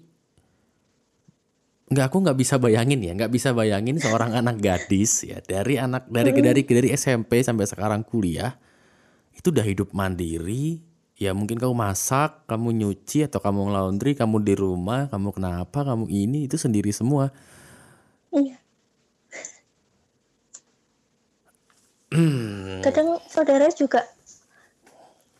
nggak 1.94 2.10
aku 2.10 2.18
nggak 2.26 2.38
bisa 2.38 2.58
bayangin 2.58 3.00
ya, 3.00 3.14
nggak 3.14 3.30
bisa 3.30 3.54
bayangin 3.54 4.02
seorang 4.02 4.34
anak 4.42 4.58
gadis 4.58 5.22
ya 5.22 5.38
dari 5.38 5.78
anak 5.78 6.10
dari 6.10 6.34
dari 6.34 6.62
dari 6.66 6.88
SMP 6.92 7.46
sampai 7.46 7.64
sekarang 7.70 8.02
kuliah 8.02 8.58
itu 9.34 9.54
udah 9.54 9.64
hidup 9.64 9.94
mandiri. 9.94 10.82
Ya 11.14 11.30
mungkin 11.30 11.62
kamu 11.62 11.78
masak, 11.78 12.42
kamu 12.50 12.74
nyuci 12.74 13.30
atau 13.30 13.38
kamu 13.38 13.70
laundry, 13.70 14.18
kamu 14.18 14.42
di 14.42 14.58
rumah, 14.58 15.06
kamu 15.06 15.30
kenapa, 15.30 15.86
kamu 15.86 16.10
ini 16.10 16.50
itu 16.50 16.58
sendiri 16.58 16.90
semua. 16.90 17.30
iya 18.34 18.58
kadang 22.84 23.18
saudara 23.26 23.66
juga 23.74 24.06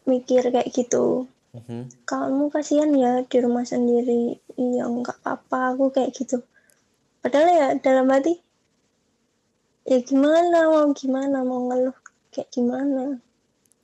mikir 0.04 0.50
kayak 0.50 0.68
gitu 0.74 1.30
kamu 2.04 2.50
kasihan 2.50 2.90
ya 2.90 3.22
di 3.22 3.38
rumah 3.38 3.62
sendiri 3.62 4.42
iya 4.58 4.90
nggak 4.90 5.22
apa-apa 5.22 5.78
aku 5.78 5.94
kayak 5.94 6.10
gitu 6.14 6.42
padahal 7.22 7.48
ya 7.48 7.68
dalam 7.78 8.10
hati 8.10 8.42
ya 9.86 10.02
gimana 10.02 10.66
mau 10.66 10.90
gimana 10.90 11.46
mau 11.46 11.70
ngeluh 11.70 11.96
kayak 12.34 12.50
gimana 12.50 13.22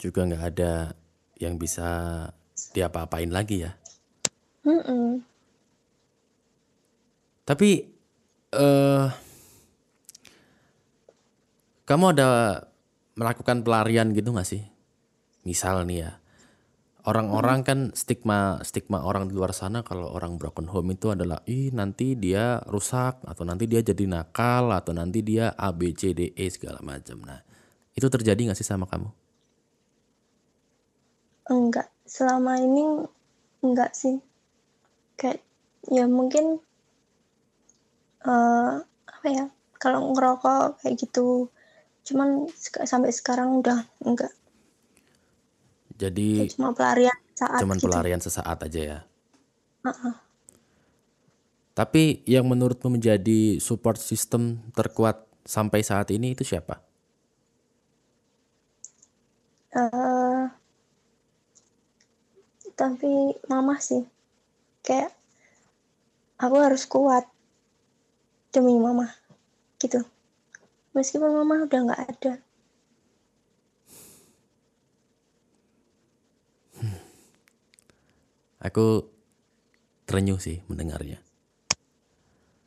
Juga 0.00 0.24
nggak 0.24 0.44
ada 0.56 0.96
yang 1.40 1.61
bisa 1.61 1.88
diapa-apain 2.76 3.33
lagi 3.33 3.64
ya. 3.64 3.72
Mm-mm. 4.64 5.24
Tapi 7.48 7.70
eh 8.50 9.06
kamu 11.88 12.04
ada 12.14 12.28
melakukan 13.16 13.64
pelarian 13.64 14.12
gitu 14.14 14.30
nggak 14.30 14.48
sih? 14.48 14.62
Misal 15.42 15.88
nih 15.88 16.06
ya, 16.06 16.12
orang-orang 17.08 17.64
kan 17.64 17.78
stigma 17.96 18.60
stigma 18.66 19.04
orang 19.04 19.30
di 19.30 19.34
luar 19.36 19.54
sana 19.56 19.80
kalau 19.80 20.10
orang 20.12 20.36
broken 20.36 20.68
home 20.68 20.92
itu 20.96 21.12
adalah 21.12 21.40
ih 21.48 21.72
nanti 21.72 22.18
dia 22.18 22.60
rusak 22.68 23.22
atau 23.24 23.42
nanti 23.46 23.64
dia 23.70 23.80
jadi 23.80 24.04
nakal 24.08 24.72
atau 24.74 24.92
nanti 24.92 25.24
dia 25.24 25.54
A 25.56 25.72
B 25.72 25.94
C 25.96 26.12
D 26.12 26.34
E 26.36 26.46
segala 26.52 26.80
macam. 26.84 27.22
Nah 27.24 27.40
itu 27.94 28.06
terjadi 28.06 28.50
nggak 28.50 28.58
sih 28.58 28.68
sama 28.68 28.84
kamu? 28.88 29.10
enggak 31.50 31.90
selama 32.06 32.62
ini 32.62 32.86
enggak 33.66 33.90
sih 33.92 34.22
kayak 35.18 35.42
ya 35.90 36.06
mungkin 36.06 36.62
eh 38.22 38.74
apa 38.86 39.26
ya 39.26 39.44
kalau 39.82 40.14
ngerokok 40.14 40.80
kayak 40.80 40.96
gitu 41.02 41.50
cuman 42.06 42.46
sampai 42.86 43.10
sekarang 43.10 43.60
udah 43.60 43.84
enggak 44.06 44.30
Jadi 46.00 46.48
Kayak 46.48 46.56
cuma 46.56 46.72
pelarian 46.72 47.18
saat 47.36 47.60
cuman 47.60 47.76
gitu 47.76 47.84
pelarian 47.84 48.20
sesaat 48.24 48.58
aja 48.64 48.80
ya. 48.80 48.98
Heeh. 49.84 50.14
Tapi 51.76 52.24
yang 52.24 52.48
menurutmu 52.48 52.96
menjadi 52.96 53.60
support 53.60 54.00
system 54.00 54.64
terkuat 54.72 55.28
sampai 55.44 55.84
saat 55.84 56.08
ini 56.08 56.32
itu 56.32 56.44
siapa? 56.44 56.80
Eh, 59.70 60.44
tapi 62.74 63.36
mama 63.46 63.76
sih 63.76 64.02
kayak 64.80 65.12
aku 66.40 66.56
harus 66.58 66.88
kuat 66.88 67.28
demi 68.50 68.74
mama 68.80 69.12
gitu 69.76 70.00
meskipun 70.96 71.30
mama 71.30 71.68
udah 71.68 71.80
nggak 71.86 72.02
ada 72.08 72.32
Aku 78.61 79.09
terenyuh 80.05 80.37
sih 80.37 80.61
mendengarnya. 80.68 81.20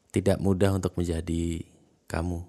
Tidak 0.09 0.41
mudah 0.41 0.73
untuk 0.77 0.97
menjadi 0.97 1.61
kamu. 2.09 2.41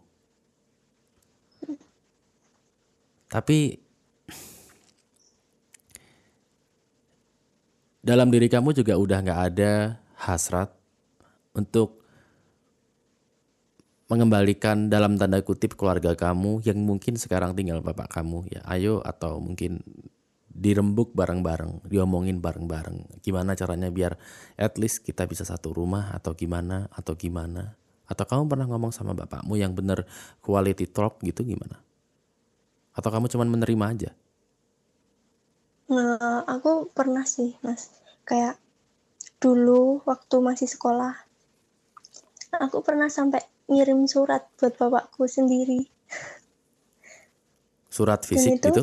Tapi 3.29 3.59
dalam 8.05 8.29
diri 8.29 8.53
kamu 8.53 8.77
juga 8.77 9.01
udah 9.01 9.19
nggak 9.25 9.43
ada 9.53 9.97
hasrat 10.21 10.69
untuk 11.57 12.05
mengembalikan 14.13 14.93
dalam 14.93 15.17
tanda 15.17 15.41
kutip 15.41 15.75
keluarga 15.75 16.13
kamu 16.13 16.61
yang 16.63 16.79
mungkin 16.85 17.17
sekarang 17.17 17.57
tinggal 17.57 17.81
bapak 17.81 18.13
kamu 18.13 18.45
ya 18.53 18.61
ayo 18.77 19.01
atau 19.01 19.41
mungkin 19.41 19.81
dirembuk 20.55 21.11
bareng-bareng 21.19 21.83
diomongin 21.91 22.39
bareng-bareng 22.39 23.21
gimana 23.27 23.59
caranya 23.59 23.91
biar 23.91 24.15
at 24.55 24.79
least 24.79 25.03
kita 25.03 25.27
bisa 25.27 25.43
satu 25.43 25.75
rumah 25.75 26.15
atau 26.15 26.33
gimana 26.39 26.87
atau 26.95 27.19
gimana 27.19 27.75
Atau 28.05 28.29
kamu 28.29 28.53
pernah 28.53 28.67
ngomong 28.69 28.93
sama 28.93 29.17
bapakmu 29.17 29.57
yang 29.57 29.73
bener 29.73 30.05
quality 30.45 30.85
talk 30.85 31.25
gitu 31.25 31.41
gimana? 31.41 31.81
Atau 32.93 33.09
kamu 33.09 33.33
cuman 33.33 33.49
menerima 33.49 33.85
aja? 33.97 34.11
Nah, 35.89 36.45
aku 36.45 36.93
pernah 36.93 37.25
sih, 37.25 37.57
Mas. 37.65 37.93
Kayak 38.29 38.61
dulu 39.41 40.05
waktu 40.05 40.37
masih 40.41 40.69
sekolah, 40.69 41.13
aku 42.57 42.81
pernah 42.85 43.09
sampai 43.09 43.45
ngirim 43.69 44.05
surat 44.05 44.49
buat 44.61 44.77
bapakku 44.77 45.25
sendiri. 45.25 45.89
Surat 47.89 48.21
fisik 48.25 48.61
itu- 48.61 48.69
gitu? 48.69 48.83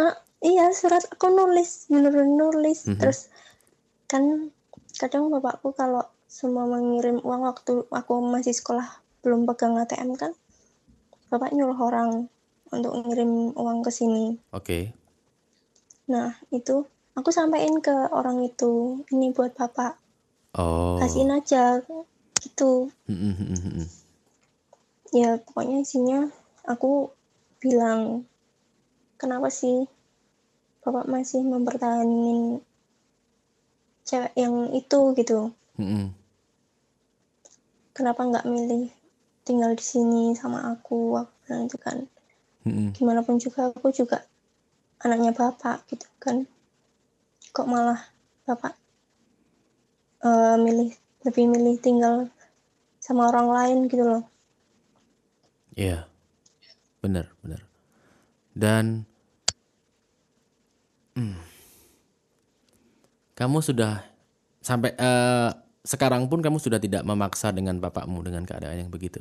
Ah, 0.00 0.16
iya, 0.40 0.72
surat 0.72 1.04
aku 1.08 1.28
nulis, 1.32 1.88
bener-bener 1.88 2.28
nulis. 2.28 2.88
Mhm. 2.88 2.98
Terus 3.00 3.28
kan 4.10 4.50
kadang 4.98 5.30
bapakku 5.30 5.72
kalau 5.72 6.02
semua 6.26 6.66
mengirim 6.66 7.20
uang 7.22 7.46
waktu 7.46 7.86
aku 7.90 8.22
masih 8.22 8.54
sekolah 8.54 8.86
belum 9.20 9.44
pegang 9.44 9.76
ATM 9.76 10.16
kan, 10.16 10.32
bapak 11.28 11.52
nyuruh 11.52 11.76
orang 11.76 12.30
untuk 12.70 12.94
ngirim 13.04 13.52
uang 13.54 13.82
ke 13.84 13.90
sini. 13.92 14.38
Oke. 14.54 14.94
Nah, 16.10 16.34
itu 16.50 16.86
aku 17.14 17.30
sampaikan 17.30 17.78
ke 17.82 17.94
orang 18.10 18.42
itu, 18.42 19.04
ini 19.14 19.30
buat 19.30 19.54
bapak, 19.54 19.98
Oh. 20.58 20.98
kasihin 20.98 21.30
aja, 21.30 21.78
gitu. 22.42 22.90
Mm, 23.06 23.14
mm, 23.14 23.34
mm, 23.38 23.46
mm, 23.54 23.72
mm. 23.78 23.88
Ya, 25.14 25.38
pokoknya 25.38 25.82
isinya 25.82 26.26
aku 26.66 27.10
bilang, 27.62 28.26
kenapa 29.18 29.50
sih 29.50 29.86
bapak 30.90 31.06
masih 31.06 31.46
mempertahankan 31.46 32.58
cewek 34.02 34.34
yang 34.34 34.74
itu 34.74 35.00
gitu? 35.14 35.54
Mm, 35.78 35.86
mm. 35.86 36.06
Kenapa 37.94 38.26
nggak 38.26 38.46
milih 38.50 38.90
tinggal 39.46 39.70
di 39.78 39.84
sini 39.86 40.34
sama 40.34 40.74
aku? 40.74 41.14
Aku 41.22 41.30
bilang 41.46 41.70
itu 41.70 41.78
kan, 41.78 41.98
Mm, 42.66 42.74
mm. 42.74 42.88
gimana 42.98 43.22
pun 43.22 43.38
juga 43.38 43.70
aku 43.70 43.94
juga 43.94 44.26
anaknya 45.06 45.30
bapak 45.30 45.86
gitu 45.86 46.10
kan. 46.18 46.42
Kok 47.54 47.70
malah 47.70 48.02
bapak 48.50 48.74
eh, 50.26 50.56
milih 50.58 50.90
lebih 51.22 51.44
milih 51.46 51.78
tinggal 51.78 52.26
sama 52.98 53.30
orang 53.30 53.48
lain 53.48 53.78
gitu 53.86 54.02
loh. 54.02 54.24
Iya. 55.78 56.10
Bener, 57.00 57.32
bener. 57.40 57.64
Dan 58.52 59.08
Hmm. 61.20 61.36
kamu 63.36 63.60
sudah 63.60 64.00
sampai 64.60 64.96
eh, 64.96 65.50
sekarang 65.80 66.28
pun 66.28 66.40
kamu 66.40 66.56
sudah 66.56 66.76
tidak 66.76 67.04
memaksa 67.04 67.52
dengan 67.52 67.76
bapakmu 67.76 68.20
dengan 68.20 68.44
keadaan 68.44 68.80
yang 68.80 68.92
begitu. 68.92 69.20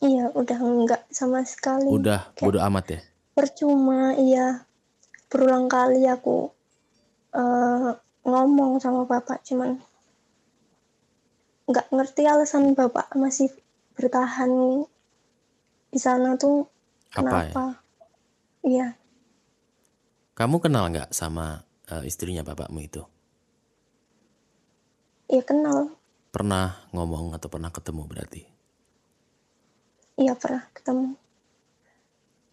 Iya, 0.00 0.30
udah 0.32 0.58
enggak 0.58 1.02
sama 1.10 1.42
sekali. 1.42 1.86
Udah 1.86 2.30
Kayak- 2.34 2.42
bodo 2.42 2.58
amat 2.64 2.86
ya. 2.88 3.00
percuma 3.30 4.12
iya 4.14 4.66
berulang 5.30 5.64
kali 5.66 6.04
aku 6.04 6.50
eh, 7.32 7.90
ngomong 8.20 8.82
sama 8.82 9.06
bapak 9.06 9.40
cuman 9.46 9.78
nggak 11.64 11.86
ngerti 11.88 12.26
alasan 12.26 12.74
bapak 12.74 13.06
masih 13.14 13.48
bertahan 13.94 14.82
di 15.88 15.96
sana 15.96 16.34
tuh 16.36 16.66
Apa 17.14 17.22
ya? 17.22 17.30
kenapa 17.48 17.64
iya 18.60 18.86
Kamu 20.40 20.56
kenal 20.64 20.84
nggak 20.92 21.10
sama 21.20 21.46
eh, 21.92 22.02
istrinya 22.10 22.42
bapakmu 22.48 22.80
itu? 22.88 23.02
iya 25.32 25.42
kenal 25.48 25.78
Pernah 26.34 26.66
ngomong 26.94 27.26
atau 27.38 27.46
pernah 27.54 27.70
ketemu 27.76 28.02
berarti? 28.10 28.42
iya 30.22 30.34
pernah 30.42 30.62
ketemu 30.76 31.08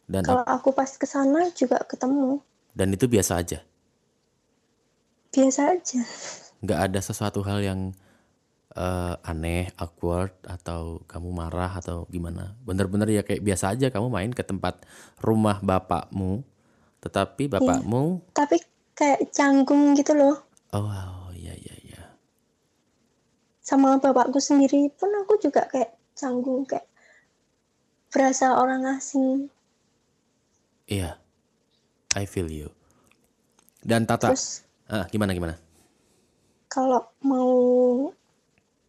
Dan 0.08 0.26
kalau 0.26 0.43
aku 0.56 0.69
pas 0.78 0.91
ke 1.02 1.08
sana 1.13 1.41
juga 1.60 1.78
ketemu 1.91 2.30
dan 2.78 2.93
itu 2.95 3.06
biasa 3.10 3.34
aja. 3.41 3.60
biasa 5.34 5.62
aja 5.76 6.02
nggak 6.63 6.80
ada 6.91 7.00
sesuatu 7.02 7.39
hal 7.45 7.60
yang 7.62 7.80
eh, 8.78 9.15
aneh, 9.32 9.71
awkward 9.82 10.34
atau 10.45 11.02
kamu 11.12 11.30
marah 11.34 11.71
atau 11.82 12.06
gimana. 12.13 12.56
Bener-bener 12.67 13.10
ya 13.12 13.23
kayak 13.28 13.43
biasa 13.45 13.73
aja 13.76 13.88
kamu 13.93 14.08
main 14.12 14.32
ke 14.36 14.43
tempat 14.45 14.86
rumah 15.21 15.58
bapakmu, 15.63 16.45
tetapi 17.03 17.49
bapakmu 17.51 18.21
tapi 18.33 18.57
kayak 18.97 19.29
canggung 19.33 19.93
gitu 19.93 20.17
loh 20.17 20.36
oh 20.73 20.83
wow, 20.83 21.29
iya 21.33 21.53
iya 21.53 21.75
iya. 21.86 22.01
sama 23.62 23.99
bapakku 24.01 24.41
sendiri 24.41 24.89
pun 24.95 25.12
aku 25.23 25.38
juga 25.38 25.67
kayak 25.69 25.93
canggung 26.17 26.65
kayak 26.65 26.88
berasa 28.10 28.57
orang 28.57 28.97
asing 28.97 29.51
Iya. 30.88 31.19
I 32.15 32.23
feel 32.23 32.47
you. 32.47 32.71
Dan 33.83 34.07
Tata, 34.07 34.31
terus 34.31 34.63
ah, 34.88 35.03
gimana 35.12 35.36
gimana? 35.36 35.60
kalau 36.67 36.99
mau 37.23 37.51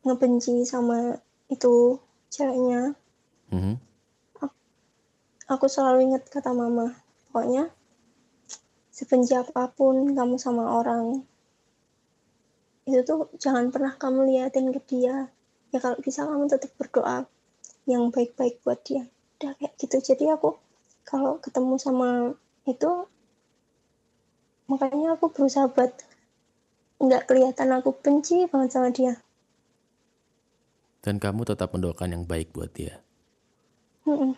ngebenci 0.04 0.66
sama 0.66 1.14
itu 1.48 1.96
ceweknya 2.28 2.92
Mhm. 3.48 3.80
aku 5.48 5.64
selalu 5.64 6.12
ingat 6.12 6.28
kata 6.28 6.52
mama 6.52 6.92
pokoknya 7.30 7.72
sebenci 8.98 9.38
apa 9.38 9.70
pun 9.70 10.10
kamu 10.10 10.34
sama 10.42 10.82
orang 10.82 11.22
itu 12.82 13.06
tuh 13.06 13.30
jangan 13.38 13.70
pernah 13.70 13.94
kamu 13.94 14.26
liatin 14.26 14.74
ke 14.74 14.82
dia 14.90 15.30
ya 15.70 15.78
kalau 15.78 16.02
bisa 16.02 16.26
kamu 16.26 16.50
tetap 16.50 16.74
berdoa 16.74 17.30
yang 17.86 18.10
baik-baik 18.10 18.58
buat 18.66 18.82
dia 18.82 19.06
udah 19.38 19.54
kayak 19.54 19.78
gitu 19.78 20.02
jadi 20.02 20.34
aku 20.34 20.58
kalau 21.06 21.38
ketemu 21.38 21.78
sama 21.78 22.34
itu 22.66 23.06
makanya 24.66 25.14
aku 25.14 25.30
berusaha 25.30 25.70
buat 25.70 25.94
nggak 26.98 27.30
kelihatan 27.30 27.70
aku 27.78 27.94
benci 27.94 28.50
banget 28.50 28.74
sama 28.74 28.90
dia 28.90 29.22
Dan 30.98 31.22
kamu 31.22 31.46
tetap 31.46 31.70
mendoakan 31.70 32.10
yang 32.10 32.24
baik 32.26 32.50
buat 32.50 32.74
dia. 32.74 32.98
Mm-mm. 34.02 34.34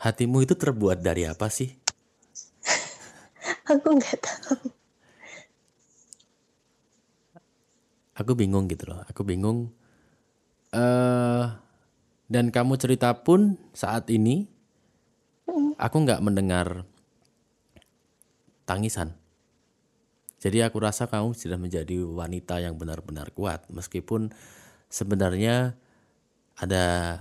Hatimu 0.00 0.42
itu 0.48 0.56
terbuat 0.56 1.04
dari 1.04 1.28
apa 1.28 1.52
sih? 1.52 1.76
aku 3.70 3.86
nggak 3.94 4.18
tahu 4.18 4.72
Aku 8.20 8.36
bingung 8.36 8.68
gitu 8.68 8.84
loh. 8.84 9.00
Aku 9.08 9.24
bingung. 9.24 9.72
eh 10.70 11.44
dan 12.30 12.54
kamu 12.54 12.78
cerita 12.78 13.10
pun 13.26 13.58
saat 13.74 14.06
ini, 14.12 14.46
aku 15.80 15.96
nggak 16.06 16.22
mendengar 16.22 16.86
tangisan. 18.68 19.18
Jadi 20.38 20.62
aku 20.62 20.78
rasa 20.78 21.10
kamu 21.10 21.34
sudah 21.34 21.58
menjadi 21.58 22.00
wanita 22.06 22.62
yang 22.62 22.78
benar-benar 22.78 23.34
kuat, 23.34 23.66
meskipun 23.66 24.30
sebenarnya 24.86 25.74
ada 26.54 27.18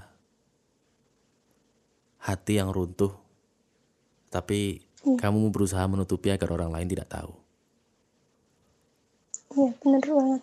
hati 2.20 2.60
yang 2.60 2.70
runtuh, 2.70 3.12
tapi 4.30 4.84
kamu 5.00 5.50
berusaha 5.50 5.84
menutupi 5.88 6.30
agar 6.30 6.52
orang 6.52 6.72
lain 6.72 6.88
tidak 6.88 7.08
tahu. 7.10 7.32
iya 9.50 9.70
bener 9.82 10.04
banget 10.06 10.42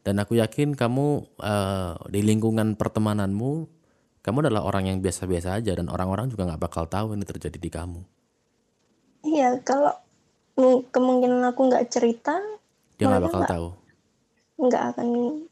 Dan 0.00 0.22
aku 0.22 0.38
yakin 0.38 0.78
kamu 0.78 1.06
eh, 1.42 1.92
di 2.08 2.22
lingkungan 2.22 2.78
pertemananmu, 2.78 3.52
kamu 4.22 4.36
adalah 4.46 4.62
orang 4.62 4.86
yang 4.86 4.98
biasa-biasa 5.02 5.58
aja 5.58 5.74
dan 5.74 5.90
orang-orang 5.90 6.30
juga 6.30 6.46
nggak 6.46 6.62
bakal 6.62 6.86
tahu 6.86 7.18
ini 7.18 7.26
terjadi 7.26 7.58
di 7.58 7.66
kamu. 7.66 8.00
Iya, 9.26 9.58
kalau 9.66 9.98
kemungkinan 10.94 11.42
aku 11.50 11.66
nggak 11.66 11.90
cerita, 11.90 12.38
Dia 12.96 13.10
nggak 13.10 13.24
bakal 13.26 13.40
nggak- 13.42 13.50
tahu. 13.50 13.68
nggak 14.56 14.84
akan 14.94 15.08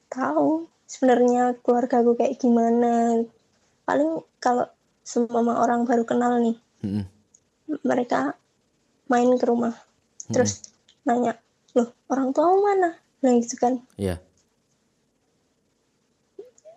tahu 0.08 0.48
sebenarnya 0.86 1.58
keluarga 1.58 2.00
aku 2.00 2.14
kayak 2.14 2.38
gimana. 2.38 3.26
Paling 3.82 4.22
kalau 4.38 4.70
semua 5.04 5.60
orang 5.60 5.84
baru 5.84 6.02
kenal 6.08 6.40
nih, 6.40 6.56
Mm-mm. 6.80 7.04
mereka 7.84 8.34
main 9.12 9.28
ke 9.36 9.44
rumah, 9.44 9.76
terus 10.32 10.64
nanya, 11.04 11.36
loh 11.76 11.92
orang 12.08 12.32
tuamu 12.32 12.64
mana? 12.64 12.96
Nah 13.20 13.30
gitu 13.36 13.60
kan, 13.60 13.84
Iya. 14.00 14.16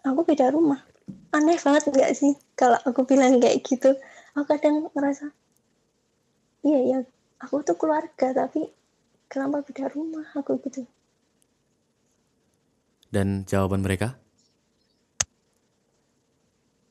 aku 0.04 0.28
beda 0.28 0.52
rumah. 0.52 0.84
Aneh 1.32 1.56
banget 1.60 1.88
nggak 1.88 2.12
sih 2.16 2.36
kalau 2.60 2.76
aku 2.84 3.08
bilang 3.08 3.40
kayak 3.40 3.64
gitu? 3.64 3.96
Aku 4.36 4.44
kadang 4.44 4.92
ngerasa, 4.92 5.32
iya 6.68 6.80
ya, 6.84 7.00
aku 7.40 7.64
tuh 7.64 7.80
keluarga 7.80 8.36
tapi 8.36 8.68
kenapa 9.32 9.64
beda 9.64 9.88
rumah 9.92 10.28
aku 10.36 10.60
gitu? 10.68 10.84
Dan 13.08 13.48
jawaban 13.48 13.88
mereka? 13.88 14.20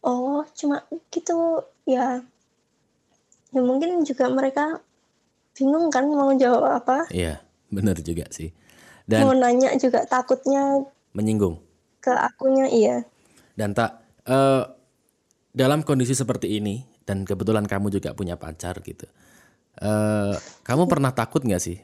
Oh, 0.07 0.45
cuma 0.56 0.82
gitu 1.12 1.60
ya. 1.84 2.24
Ya 3.52 3.60
mungkin 3.62 4.02
juga 4.02 4.26
mereka 4.28 4.80
bingung 5.52 5.88
kan 5.88 6.08
mau 6.08 6.32
jawab 6.34 6.82
apa. 6.82 7.06
Iya, 7.08 7.40
bener 7.70 7.96
juga 8.00 8.26
sih. 8.28 8.50
Mau 9.06 9.30
Dan 9.30 9.38
nanya 9.38 9.70
juga 9.78 10.02
takutnya 10.02 10.82
menyinggung. 11.14 11.62
ke 12.02 12.10
akunya 12.10 12.66
iya 12.66 12.96
Dan 13.54 13.70
tak 13.70 14.02
eh, 14.26 14.62
dalam 15.50 15.82
kondisi 15.82 16.12
seperti 16.12 16.58
ini 16.58 16.82
dan 17.02 17.22
kebetulan 17.22 17.64
kamu 17.64 17.88
juga 17.90 18.12
punya 18.12 18.34
pacar 18.34 18.82
gitu. 18.82 19.06
eh 19.76 20.34
kamu 20.64 20.88
pernah 20.88 21.12
takut 21.12 21.44
nggak 21.44 21.60
sih 21.60 21.78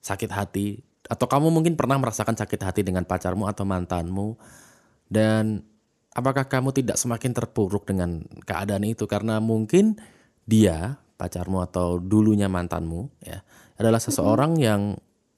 sakit 0.00 0.30
hati 0.32 0.80
atau 1.04 1.28
kamu 1.28 1.52
mungkin 1.52 1.76
pernah 1.76 2.00
merasakan 2.00 2.32
sakit 2.34 2.60
hati 2.60 2.80
dengan 2.80 3.04
pacarmu 3.04 3.44
atau 3.44 3.68
mantanmu 3.68 4.40
dan 5.06 5.60
apakah 6.14 6.46
kamu 6.46 6.70
tidak 6.72 6.96
semakin 6.96 7.34
terpuruk 7.34 7.84
dengan 7.84 8.22
keadaan 8.46 8.86
itu? 8.86 9.04
Karena 9.10 9.42
mungkin 9.42 9.98
dia 10.46 11.02
pacarmu 11.18 11.62
atau 11.62 11.98
dulunya 11.98 12.50
mantanmu 12.50 13.10
ya 13.22 13.42
adalah 13.78 13.98
seseorang 13.98 14.58
yang 14.58 14.94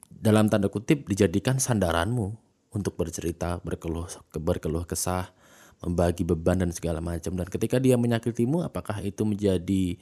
dalam 0.08 0.48
tanda 0.48 0.68
kutip 0.68 1.08
dijadikan 1.08 1.56
sandaranmu 1.56 2.36
untuk 2.76 2.96
bercerita, 3.00 3.60
berkeluh 3.64 4.08
berkeluh 4.36 4.84
kesah, 4.84 5.32
membagi 5.80 6.28
beban 6.28 6.60
dan 6.60 6.70
segala 6.72 7.00
macam. 7.00 7.32
Dan 7.36 7.48
ketika 7.48 7.80
dia 7.80 7.96
menyakitimu 7.96 8.64
apakah 8.64 9.00
itu 9.00 9.24
menjadi 9.24 9.96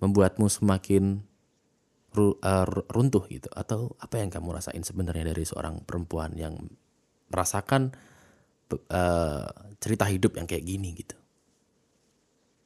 membuatmu 0.00 0.48
semakin 0.48 1.20
ru- 2.16 2.40
eh, 2.40 2.64
ru- 2.64 2.88
runtuh 2.88 3.24
gitu? 3.28 3.52
Atau 3.52 3.96
apa 4.00 4.20
yang 4.20 4.32
kamu 4.32 4.56
rasain 4.56 4.80
sebenarnya 4.80 5.32
dari 5.36 5.44
seorang 5.44 5.84
perempuan 5.84 6.32
yang 6.36 6.56
merasakan 7.28 7.92
eh, 8.80 9.46
cerita 9.78 10.04
hidup 10.08 10.34
yang 10.38 10.46
kayak 10.48 10.64
gini 10.64 10.94
gitu. 10.96 11.16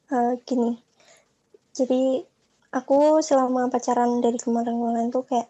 Eh, 0.09 0.33
gini 0.41 0.81
jadi 1.73 2.25
aku 2.73 3.21
selama 3.21 3.69
pacaran 3.69 4.19
dari 4.19 4.35
kemarin-kemarin 4.35 5.13
tuh 5.13 5.23
kayak 5.23 5.47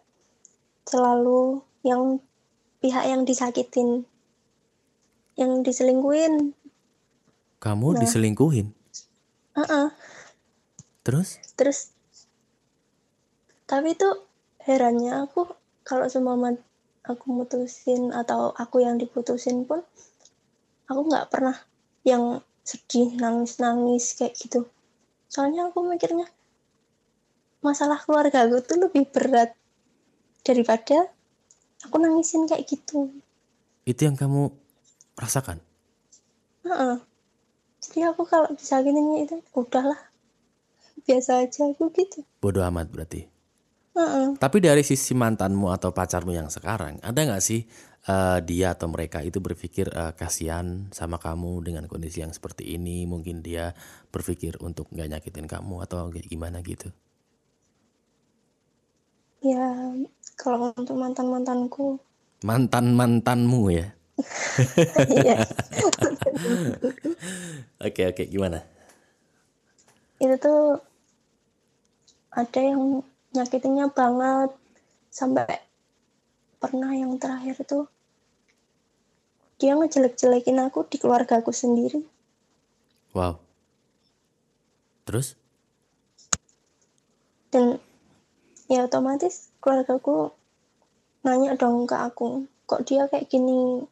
selalu 0.86 1.64
yang 1.82 2.20
pihak 2.78 3.04
yang 3.08 3.24
disakitin 3.24 4.04
yang 5.36 5.64
diselingkuhin 5.64 6.52
Kamu 7.60 7.92
Nah. 7.92 8.00
diselingkuhin. 8.00 8.72
Heeh. 9.56 9.86
Terus? 11.04 11.40
terus 11.56 11.92
tapi 13.64 13.96
tuh 13.96 14.24
herannya 14.64 15.24
aku 15.24 15.48
kalau 15.84 16.08
seumpama 16.08 16.56
aku 17.04 17.24
mutusin 17.32 18.12
atau 18.12 18.52
aku 18.56 18.84
yang 18.84 19.00
diputusin 19.00 19.64
pun 19.64 19.80
aku 20.90 21.06
nggak 21.06 21.30
pernah 21.30 21.54
yang 22.02 22.42
sedih 22.66 23.14
nangis 23.14 23.62
nangis 23.62 24.18
kayak 24.18 24.34
gitu 24.34 24.66
soalnya 25.30 25.70
aku 25.70 25.86
mikirnya 25.86 26.26
masalah 27.62 28.02
keluarga 28.02 28.42
aku 28.42 28.58
tuh 28.66 28.82
lebih 28.82 29.06
berat 29.14 29.54
daripada 30.42 31.06
aku 31.86 31.96
nangisin 32.02 32.50
kayak 32.50 32.66
gitu 32.66 33.14
Itu 33.88 34.06
yang 34.06 34.14
kamu 34.18 34.52
rasakan? 35.16 35.62
Heeh. 36.66 37.00
jadi 37.80 38.12
aku 38.12 38.28
kalau 38.28 38.52
disakitin 38.52 39.24
itu 39.24 39.40
udahlah 39.56 39.96
biasa 41.08 41.46
aja 41.46 41.64
aku 41.70 41.88
gitu 41.96 42.20
Bodoh 42.40 42.60
amat 42.68 42.92
berarti. 42.92 43.24
Heeh. 43.96 44.36
Tapi 44.38 44.58
dari 44.62 44.86
sisi 44.86 45.12
mantanmu 45.16 45.68
atau 45.72 45.90
pacarmu 45.90 46.30
yang 46.30 46.46
sekarang, 46.46 47.02
ada 47.02 47.20
nggak 47.20 47.42
sih 47.42 47.66
eh, 48.10 48.38
dia 48.42 48.74
atau 48.74 48.90
mereka 48.90 49.22
itu 49.22 49.38
berpikir 49.38 49.86
eh, 49.94 50.12
kasihan 50.18 50.90
sama 50.90 51.16
kamu 51.22 51.62
dengan 51.62 51.84
kondisi 51.86 52.18
yang 52.24 52.34
seperti 52.34 52.74
ini? 52.74 53.06
Mungkin 53.06 53.46
dia 53.46 53.72
berpikir 54.10 54.58
untuk 54.58 54.90
nggak 54.90 55.08
nyakitin 55.16 55.46
kamu 55.46 55.86
atau 55.86 56.10
gimana 56.10 56.58
gitu? 56.66 56.90
Ya, 59.40 59.94
kalau 60.36 60.74
untuk 60.76 60.96
mantan-mantanku, 61.00 61.96
Mantan 62.40 62.96
mantanmu 62.96 63.68
ya? 63.68 63.92
iya, 65.20 65.44
Oke 67.86 68.02
oke 68.08 68.24
gimana? 68.28 68.64
itu 70.20 70.36
tuh 70.36 70.76
ada 72.28 72.60
yang 72.60 73.00
nyakitinnya 73.32 73.88
banget 73.88 74.52
sampai 75.08 75.48
pernah 76.60 76.92
yang 76.92 77.16
terakhir 77.16 77.56
tuh 77.64 77.88
dia 79.60 79.76
ngejelek-jelekin 79.76 80.56
aku 80.64 80.88
di 80.88 80.96
keluarga 80.96 81.44
aku 81.44 81.52
sendiri. 81.52 82.00
Wow. 83.12 83.36
Terus? 85.04 85.36
Dan 87.52 87.76
ya 88.72 88.88
otomatis 88.88 89.52
keluargaku 89.60 90.32
nanya 91.20 91.60
dong 91.60 91.84
ke 91.84 91.92
aku, 91.92 92.48
kok 92.64 92.88
dia 92.88 93.04
kayak 93.12 93.28
gini 93.28 93.84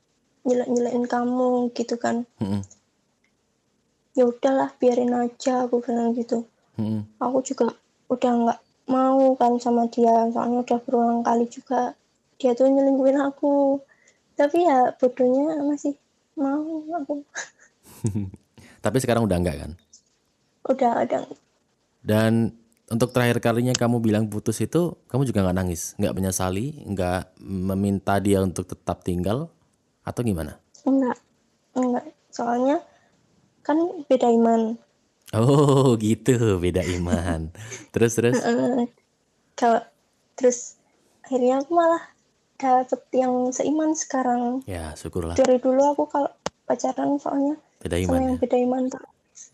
jelek-jelekin 0.48 1.04
kamu 1.04 1.68
gitu 1.76 2.00
kan. 2.00 2.24
Mm-mm. 2.40 2.64
Ya 4.16 4.24
udahlah 4.24 4.72
biarin 4.80 5.12
aja 5.12 5.68
aku 5.68 5.84
bilang 5.84 6.16
gitu. 6.16 6.48
Mm-mm. 6.78 7.04
aku 7.18 7.42
juga 7.42 7.74
udah 8.06 8.32
nggak 8.32 8.60
mau 8.88 9.34
kan 9.36 9.58
sama 9.60 9.90
dia 9.90 10.30
soalnya 10.32 10.64
udah 10.64 10.78
berulang 10.86 11.20
kali 11.26 11.44
juga 11.50 11.98
dia 12.38 12.54
tuh 12.54 12.70
nyelingkuhin 12.70 13.18
aku 13.18 13.82
tapi 14.38 14.62
ya 14.62 14.94
bodohnya 14.94 15.58
masih 15.66 15.98
mau 16.38 16.62
aku. 16.94 17.26
Tapi 18.84 18.96
sekarang 19.02 19.26
udah 19.26 19.36
enggak 19.42 19.58
kan? 19.58 19.72
udah 20.68 21.02
udah. 21.02 21.22
Dan 22.04 22.54
untuk 22.92 23.10
terakhir 23.10 23.42
kalinya 23.42 23.74
kamu 23.74 23.98
bilang 23.98 24.30
putus 24.30 24.62
itu, 24.62 24.94
kamu 25.10 25.26
juga 25.26 25.42
nggak 25.42 25.58
nangis, 25.58 25.98
nggak 25.98 26.14
menyesali, 26.14 26.86
nggak 26.86 27.40
meminta 27.42 28.20
dia 28.22 28.38
untuk 28.44 28.68
tetap 28.68 29.02
tinggal, 29.02 29.50
atau 30.06 30.22
gimana? 30.22 30.62
enggak 30.86 31.18
enggak. 31.74 32.04
Soalnya 32.30 32.80
kan 33.66 33.76
beda 34.06 34.30
iman. 34.30 34.78
Oh 35.34 35.96
gitu, 36.04 36.56
beda 36.62 36.80
iman. 37.00 37.52
Terus 37.92 38.12
terus, 38.16 38.38
kalau 39.58 39.82
terus 40.38 40.78
akhirnya 41.26 41.60
aku 41.60 41.74
malah 41.74 42.04
dapet 42.58 43.00
yang 43.14 43.54
seiman 43.54 43.94
sekarang 43.94 44.60
ya 44.66 44.92
syukurlah 44.98 45.38
dari 45.38 45.62
dulu 45.62 45.94
aku 45.94 46.04
kalau 46.10 46.30
pacaran 46.66 47.16
soalnya 47.16 47.54
beda 47.80 47.96
sama 48.02 48.04
iman 48.04 48.20
yang 48.20 48.34
ya. 48.34 48.40
beda 48.42 48.56
iman 48.66 48.82
tuh 48.90 49.02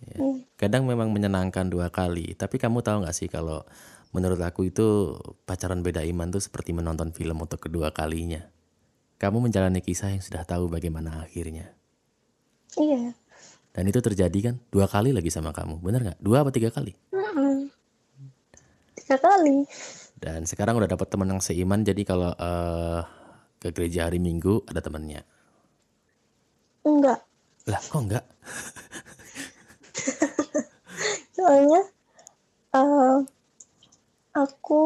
Hmm. 0.04 0.44
Kadang 0.56 0.88
memang 0.88 1.12
menyenangkan 1.12 1.68
dua 1.68 1.92
kali, 1.92 2.36
tapi 2.36 2.56
kamu 2.60 2.80
tahu 2.84 3.04
nggak 3.04 3.16
sih 3.16 3.28
kalau 3.28 3.64
menurut 4.14 4.40
aku 4.40 4.68
itu 4.70 5.16
pacaran 5.44 5.82
beda 5.82 6.04
iman 6.06 6.30
tuh 6.30 6.40
seperti 6.40 6.72
menonton 6.72 7.10
film 7.12 7.40
untuk 7.40 7.60
kedua 7.60 7.90
kalinya. 7.92 8.44
Kamu 9.20 9.40
menjalani 9.40 9.80
kisah 9.80 10.12
yang 10.12 10.22
sudah 10.24 10.44
tahu 10.44 10.68
bagaimana 10.68 11.24
akhirnya. 11.24 11.72
iya 12.76 13.14
Dan 13.74 13.90
itu 13.90 13.98
terjadi 13.98 14.52
kan 14.52 14.54
dua 14.70 14.86
kali 14.86 15.10
lagi 15.10 15.30
sama 15.32 15.50
kamu, 15.50 15.82
bener 15.82 16.00
nggak? 16.04 16.18
Dua 16.22 16.42
apa 16.46 16.50
tiga 16.54 16.70
kali? 16.70 16.94
Mm-mm. 17.10 17.68
tiga 18.94 19.16
kali 19.20 19.66
Dan 20.24 20.48
sekarang 20.48 20.80
udah 20.80 20.88
dapat 20.88 21.04
teman 21.12 21.28
yang 21.36 21.42
seiman, 21.44 21.84
jadi 21.84 22.00
kalau 22.00 22.32
eh, 22.32 23.00
ke 23.60 23.68
gereja 23.76 24.08
hari 24.08 24.16
Minggu 24.16 24.64
ada 24.64 24.80
temannya. 24.80 25.20
enggak 26.88 27.20
Lah 27.68 27.80
kok 27.80 28.00
enggak? 28.00 28.24
soalnya 31.36 31.80
eh, 32.72 33.16
aku 34.32 34.82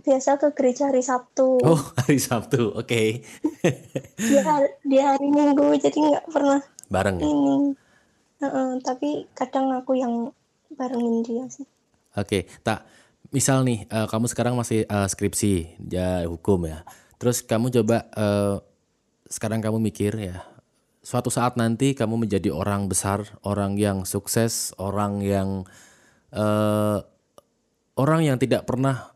biasa 0.00 0.36
ke 0.40 0.48
gereja 0.56 0.88
hari 0.88 1.04
Sabtu 1.04 1.60
Oh 1.60 1.80
hari 2.00 2.16
Sabtu, 2.16 2.72
oke. 2.72 3.02
dia 4.24 4.40
hari- 4.40 4.76
di 4.80 4.96
hari 5.00 5.28
Minggu 5.28 5.76
jadi 5.76 5.96
nggak 5.96 6.26
pernah 6.32 6.60
Bareng 6.88 7.20
ya? 7.20 7.28
ini 7.28 7.76
Heeh, 8.40 8.68
tapi 8.80 9.28
kadang 9.32 9.72
aku 9.72 9.96
yang 9.96 10.32
barengin 10.72 11.20
dia 11.20 11.44
sih 11.48 11.64
Oke, 12.16 12.48
tak 12.64 12.84
misal 13.34 13.66
nih 13.66 13.90
eh, 13.90 14.06
kamu 14.06 14.30
sekarang 14.30 14.54
masih 14.54 14.86
eh, 14.86 15.08
skripsi 15.10 15.82
ya 15.90 16.22
hukum 16.30 16.70
ya. 16.70 16.86
Terus 17.18 17.42
kamu 17.42 17.74
coba 17.82 18.06
eh, 18.14 18.56
sekarang 19.26 19.58
kamu 19.58 19.82
mikir 19.82 20.14
ya, 20.14 20.46
suatu 21.02 21.28
saat 21.28 21.58
nanti 21.58 21.92
kamu 21.98 22.24
menjadi 22.24 22.54
orang 22.54 22.86
besar, 22.86 23.26
orang 23.42 23.74
yang 23.74 24.06
sukses, 24.06 24.70
orang 24.78 25.20
yang 25.20 25.66
eh, 26.30 26.98
orang 27.98 28.20
yang 28.22 28.38
tidak 28.38 28.64
pernah 28.64 29.12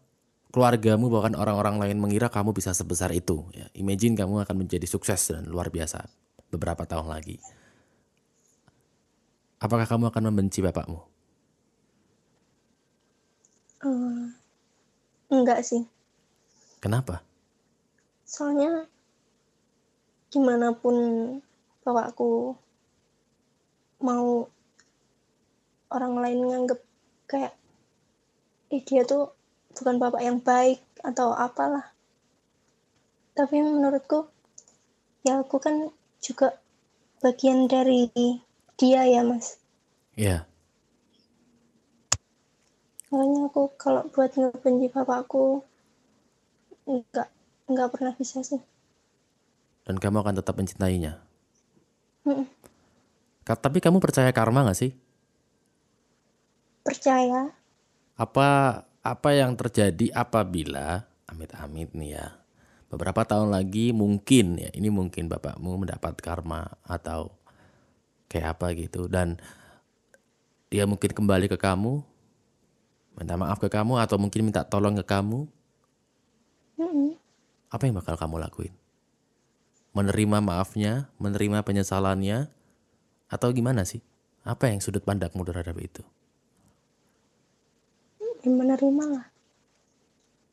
keluargamu 0.53 1.09
bahkan 1.09 1.39
orang-orang 1.39 1.81
lain 1.81 1.99
mengira 2.03 2.29
kamu 2.29 2.53
bisa 2.53 2.77
sebesar 2.77 3.15
itu. 3.17 3.49
Ya, 3.57 3.73
imagine 3.79 4.19
kamu 4.19 4.45
akan 4.45 4.67
menjadi 4.67 4.85
sukses 4.85 5.33
dan 5.33 5.49
luar 5.49 5.73
biasa 5.73 6.05
beberapa 6.53 6.85
tahun 6.85 7.09
lagi. 7.09 7.41
Apakah 9.59 9.89
kamu 9.89 10.13
akan 10.13 10.23
membenci 10.31 10.63
bapakmu? 10.63 11.08
Enggak 15.31 15.65
sih. 15.65 15.85
Kenapa? 16.79 17.29
soalnya 18.29 18.85
gimana 20.29 20.77
pun 20.77 20.97
bapakku 21.81 22.53
mau 24.05 24.45
orang 25.89 26.15
lain 26.21 26.41
nganggep 26.45 26.81
kayak 27.25 27.57
Ih, 28.69 28.85
dia 28.85 29.01
tuh 29.09 29.33
bukan 29.73 29.97
bapak 29.97 30.21
yang 30.21 30.45
baik 30.45 30.85
atau 31.01 31.33
apalah. 31.33 31.89
Tapi 33.33 33.65
menurutku 33.65 34.29
ya 35.25 35.41
aku 35.41 35.57
kan 35.57 35.89
juga 36.21 36.61
bagian 37.25 37.65
dari 37.65 38.13
dia 38.77 39.09
ya 39.09 39.25
mas. 39.25 39.57
Ya, 40.21 40.45
makanya 43.09 43.41
aku 43.49 43.63
kalau 43.81 44.03
buat 44.13 44.31
ngebenci 44.37 44.87
bapakku 44.93 45.65
nggak 46.89 47.29
nggak 47.69 47.89
pernah 47.93 48.13
bisa 48.17 48.41
sih 48.45 48.61
dan 49.89 49.97
kamu 49.97 50.21
akan 50.21 50.37
tetap 50.37 50.53
mencintainya. 50.61 51.17
Ka- 53.49 53.57
Tapi 53.57 53.81
kamu 53.81 54.05
percaya 54.05 54.29
karma 54.37 54.69
gak 54.69 54.77
sih? 54.77 54.93
percaya 56.85 57.53
Apa 58.21 58.83
apa 59.01 59.31
yang 59.33 59.57
terjadi 59.57 60.13
apabila 60.13 61.09
amit-amit 61.25 61.95
nih 61.97 62.21
ya 62.21 62.27
beberapa 62.93 63.25
tahun 63.25 63.53
lagi 63.53 63.93
mungkin 63.97 64.61
ya 64.61 64.69
ini 64.77 64.89
mungkin 64.93 65.29
bapakmu 65.33 65.85
mendapat 65.87 66.17
karma 66.21 66.69
atau 66.85 67.33
kayak 68.29 68.59
apa 68.59 68.67
gitu 68.77 69.09
dan 69.09 69.41
dia 70.69 70.85
mungkin 70.85 71.13
kembali 71.13 71.49
ke 71.49 71.57
kamu 71.57 72.05
minta 73.19 73.35
maaf 73.35 73.59
ke 73.59 73.67
kamu 73.67 73.99
atau 73.99 74.17
mungkin 74.17 74.47
minta 74.47 74.63
tolong 74.63 74.95
ke 75.03 75.05
kamu? 75.05 75.51
Mm-mm. 76.79 77.19
apa 77.75 77.83
yang 77.91 77.99
bakal 77.99 78.15
kamu 78.15 78.39
lakuin? 78.39 78.71
Menerima 79.91 80.39
maafnya 80.39 81.11
menerima 81.19 81.67
penyesalannya 81.67 82.47
atau 83.27 83.51
gimana 83.51 83.83
sih? 83.83 83.99
Apa 84.47 84.71
yang 84.71 84.79
sudut 84.79 85.03
pandangmu 85.03 85.43
terhadap 85.43 85.75
itu? 85.83 86.07
Ya 88.47 88.51
menerima 88.55 89.05
lah. 89.11 89.27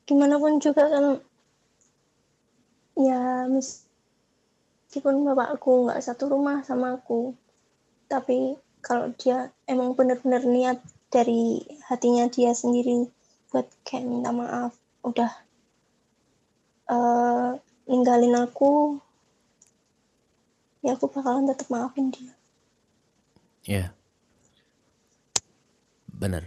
Gimana 0.02 0.42
pun 0.42 0.58
juga 0.58 0.90
kan 0.90 1.22
ya 2.96 3.46
meskipun 3.46 5.22
bapakku 5.22 5.86
nggak 5.86 6.00
satu 6.00 6.32
rumah 6.32 6.64
sama 6.64 6.96
aku 6.96 7.36
tapi 8.08 8.56
kalau 8.80 9.12
dia 9.20 9.52
emang 9.68 9.92
benar-benar 9.92 10.42
niat 10.48 10.80
dari 11.12 11.62
hatinya 11.86 12.26
dia 12.30 12.52
sendiri 12.52 13.06
buat 13.54 13.66
kayak 13.86 14.04
minta 14.06 14.30
maaf 14.34 14.74
udah 15.06 15.32
eh, 16.90 17.50
ninggalin 17.86 18.34
aku 18.36 18.98
ya 20.82 20.98
aku 20.98 21.06
bakalan 21.10 21.46
tetap 21.46 21.70
maafin 21.70 22.10
dia 22.10 22.36
Ya. 23.66 23.90
Benar. 26.06 26.46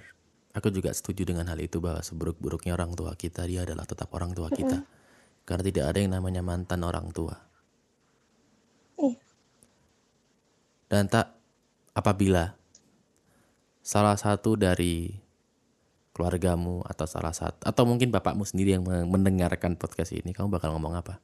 Aku 0.56 0.72
juga 0.72 0.96
setuju 0.96 1.28
dengan 1.28 1.46
hal 1.52 1.60
itu 1.60 1.84
bahwa 1.84 2.02
seburuk-buruknya 2.02 2.74
orang 2.74 2.96
tua 2.96 3.14
kita 3.14 3.46
dia 3.46 3.68
adalah 3.68 3.86
tetap 3.86 4.10
orang 4.16 4.32
tua 4.32 4.48
kita. 4.50 4.82
Karena 5.44 5.64
tidak 5.68 5.86
ada 5.94 6.00
yang 6.00 6.14
namanya 6.16 6.42
mantan 6.42 6.82
orang 6.82 7.12
tua. 7.12 7.36
Iya. 8.98 9.20
Dan 10.90 11.06
tak 11.12 11.38
apabila 11.94 12.56
salah 13.90 14.14
satu 14.14 14.54
dari 14.54 15.10
keluargamu 16.14 16.86
atau 16.86 17.10
salah 17.10 17.34
satu 17.34 17.66
atau 17.66 17.84
mungkin 17.90 18.14
bapakmu 18.14 18.46
sendiri 18.46 18.78
yang 18.78 18.86
mendengarkan 18.86 19.74
podcast 19.74 20.14
ini, 20.14 20.30
kamu 20.30 20.54
bakal 20.54 20.78
ngomong 20.78 20.94
apa? 20.94 21.18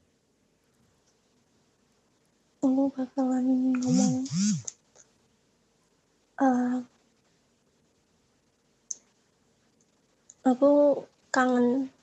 aku 2.66 2.90
bakalan 2.98 3.46
ngomong 3.78 4.14
eh, 6.42 6.78
aku 10.42 10.72
kangen 11.30 11.94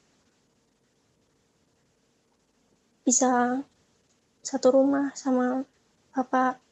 bisa 3.03 3.59
satu 4.47 4.69
rumah 4.71 5.11
sama 5.19 5.67
bapak 6.15 6.63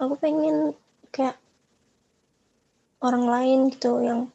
aku 0.00 0.16
pengen 0.16 0.72
kayak 1.16 1.40
orang 3.00 3.24
lain 3.24 3.58
gitu 3.72 4.04
yang 4.04 4.28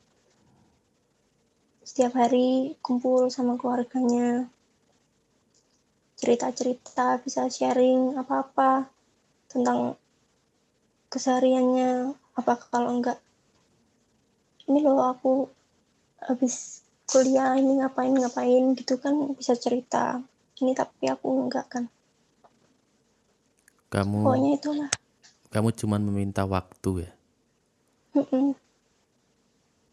setiap 1.86 2.18
hari 2.18 2.74
kumpul 2.82 3.30
sama 3.30 3.54
keluarganya 3.62 4.50
cerita-cerita, 6.18 7.18
bisa 7.22 7.50
sharing 7.50 8.14
apa-apa 8.18 8.90
tentang 9.50 9.98
kesehariannya. 11.10 12.14
Apa 12.38 12.62
kalau 12.70 12.94
enggak, 12.98 13.18
ini 14.70 14.86
loh 14.86 15.02
aku 15.10 15.50
habis 16.22 16.86
kuliah 17.10 17.58
ini 17.58 17.82
ngapain 17.82 18.14
ngapain 18.14 18.78
gitu 18.78 19.02
kan 19.02 19.34
bisa 19.34 19.58
cerita. 19.58 20.22
Ini 20.62 20.78
tapi 20.78 21.10
aku 21.10 21.28
enggak 21.50 21.66
kan. 21.68 21.84
Kamu 23.90 24.24
Pokoknya 24.24 24.52
itulah. 24.56 24.90
Kamu 25.52 25.76
cuman 25.76 26.02
meminta 26.02 26.48
waktu 26.48 27.06
ya. 27.06 27.12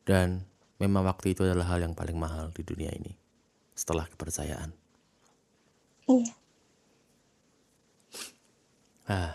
Dan 0.09 0.47
memang 0.79 1.05
waktu 1.05 1.35
itu 1.35 1.42
adalah 1.42 1.75
hal 1.75 1.83
yang 1.83 1.99
paling 1.99 2.14
mahal 2.14 2.55
di 2.55 2.62
dunia 2.62 2.94
ini. 2.94 3.12
Setelah 3.75 4.07
kepercayaan. 4.07 4.71
Iya. 6.09 6.33
Ah. 9.09 9.35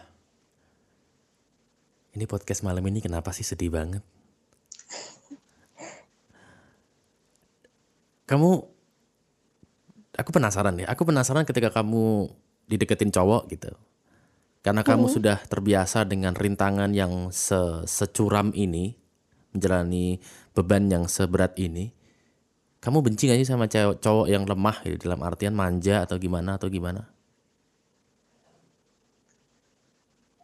Ini 2.14 2.24
podcast 2.30 2.62
malam 2.64 2.86
ini 2.88 3.02
kenapa 3.02 3.34
sih 3.36 3.44
sedih 3.44 3.74
banget? 3.74 4.02
Kamu 8.30 8.50
aku 10.16 10.30
penasaran 10.32 10.78
ya. 10.80 10.88
Aku 10.94 11.04
penasaran 11.04 11.44
ketika 11.44 11.74
kamu 11.74 12.32
dideketin 12.70 13.12
cowok 13.12 13.50
gitu. 13.52 13.74
Karena 14.64 14.82
kamu 14.82 15.06
sudah 15.12 15.38
terbiasa 15.44 16.08
dengan 16.08 16.32
rintangan 16.34 16.92
yang 16.96 17.30
se- 17.36 17.84
securam 17.84 18.56
ini, 18.56 18.96
menjalani 19.52 20.24
beban 20.56 20.88
yang 20.88 21.06
seberat 21.12 21.54
ini. 21.60 21.92
Kamu 22.84 23.00
benci 23.04 23.28
gak 23.32 23.40
sih 23.44 23.48
sama 23.48 23.68
cewek 23.68 24.00
cowok 24.04 24.28
yang 24.32 24.44
lemah 24.48 24.78
gitu, 24.88 25.08
dalam 25.08 25.22
artian 25.24 25.56
manja 25.56 26.04
atau 26.08 26.16
gimana 26.20 26.56
atau 26.60 26.68
gimana? 26.72 27.12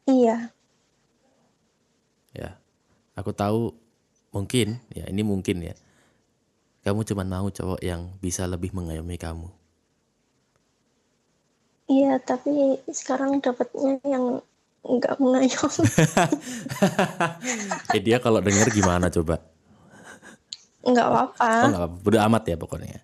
Iya. 0.08 0.52
Ya, 2.34 2.58
aku 3.18 3.32
tahu 3.34 3.74
mungkin 4.36 4.82
ya 4.94 5.06
ini 5.10 5.22
mungkin 5.26 5.58
ya. 5.66 5.76
Kamu 6.84 7.02
cuma 7.08 7.24
mau 7.28 7.48
cowok 7.52 7.80
yang 7.84 8.02
bisa 8.24 8.44
lebih 8.48 8.72
mengayomi 8.76 9.16
kamu. 9.20 9.59
Iya, 11.90 12.22
tapi 12.22 12.78
sekarang 12.94 13.42
dapatnya 13.42 13.98
yang 14.06 14.46
enggak 14.86 15.18
mengayomi. 15.18 15.90
Eh 17.98 18.02
dia 18.06 18.22
kalau 18.22 18.40
denger 18.40 18.70
gimana 18.70 19.10
coba? 19.10 19.42
Enggak 20.86 21.10
apa-apa. 21.10 21.50
Oh 21.50 21.68
nggak 21.74 21.82
apa, 21.82 21.90
bodo 21.90 22.18
amat 22.22 22.44
ya 22.46 22.56
pokoknya. 22.56 23.02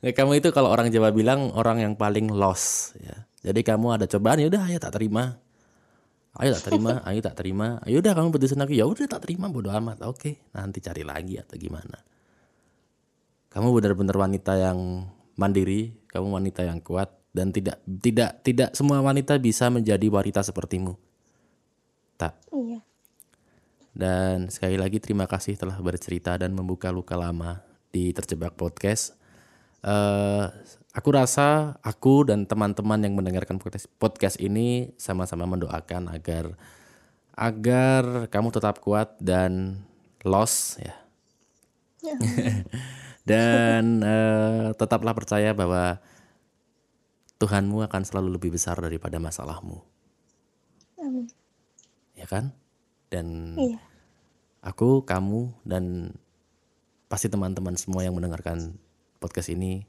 Nggak, 0.00 0.14
kamu 0.22 0.32
itu 0.38 0.48
kalau 0.54 0.70
orang 0.70 0.88
Jawa 0.88 1.10
bilang 1.10 1.50
orang 1.52 1.82
yang 1.82 1.94
paling 1.98 2.30
lost 2.30 2.94
ya. 3.02 3.26
Jadi 3.42 3.66
kamu 3.66 4.00
ada 4.00 4.06
cobaan 4.06 4.42
ya 4.42 4.46
udah 4.46 4.62
ayo 4.70 4.78
tak 4.78 4.94
terima. 4.96 5.42
Ayo 6.36 6.52
tak 6.56 6.72
terima, 6.72 7.00
ayo 7.08 7.20
tak 7.20 7.36
terima. 7.36 7.66
Ayo 7.84 8.00
udah 8.00 8.12
kamu 8.14 8.28
putusin 8.32 8.62
aku 8.62 8.72
ya 8.72 8.86
udah 8.86 9.04
tak 9.10 9.26
terima 9.26 9.50
bodo 9.50 9.68
amat. 9.74 10.06
Oke, 10.06 10.46
nanti 10.54 10.78
cari 10.78 11.02
lagi 11.02 11.36
atau 11.36 11.58
gimana. 11.58 11.98
Kamu 13.50 13.72
benar-benar 13.72 14.16
wanita 14.20 14.52
yang 14.56 15.08
mandiri, 15.36 15.92
kamu 16.16 16.32
wanita 16.32 16.64
yang 16.64 16.80
kuat 16.80 17.12
dan 17.36 17.52
tidak 17.52 17.84
tidak 17.84 18.40
tidak 18.40 18.70
semua 18.72 19.04
wanita 19.04 19.36
bisa 19.36 19.68
menjadi 19.68 20.08
wanita 20.08 20.40
sepertimu. 20.40 20.96
Tak. 22.16 22.32
Iya. 22.48 22.80
Dan 23.96 24.48
sekali 24.48 24.80
lagi 24.80 24.96
terima 25.00 25.28
kasih 25.28 25.60
telah 25.60 25.76
bercerita 25.80 26.36
dan 26.40 26.56
membuka 26.56 26.88
luka 26.88 27.16
lama 27.16 27.60
di 27.92 28.12
Terjebak 28.16 28.56
Podcast. 28.56 29.16
Eh, 29.84 30.44
aku 30.96 31.08
rasa 31.12 31.76
aku 31.84 32.28
dan 32.28 32.48
teman-teman 32.48 33.00
yang 33.04 33.16
mendengarkan 33.16 33.60
podcast, 33.60 33.88
podcast 34.00 34.36
ini 34.40 34.96
sama-sama 34.96 35.44
mendoakan 35.44 36.12
agar 36.12 36.56
agar 37.36 38.32
kamu 38.32 38.48
tetap 38.52 38.80
kuat 38.80 39.12
dan 39.20 39.84
loss 40.24 40.80
ya. 40.80 40.96
Ya. 42.00 42.16
dan 43.30 44.04
eh, 44.04 44.66
tetaplah 44.76 45.12
percaya 45.12 45.56
bahwa 45.56 46.00
Tuhanmu 47.36 47.84
akan 47.84 48.02
selalu 48.02 48.40
lebih 48.40 48.50
besar 48.56 48.80
daripada 48.80 49.20
masalahmu, 49.20 49.84
Amin. 50.96 51.28
ya 52.16 52.24
kan? 52.24 52.56
Dan 53.12 53.54
Iya. 53.54 53.76
aku, 54.64 55.04
kamu, 55.04 55.52
dan 55.62 56.16
pasti 57.06 57.28
teman-teman 57.28 57.76
semua 57.76 58.02
yang 58.02 58.16
mendengarkan 58.16 58.74
podcast 59.20 59.52
ini 59.52 59.84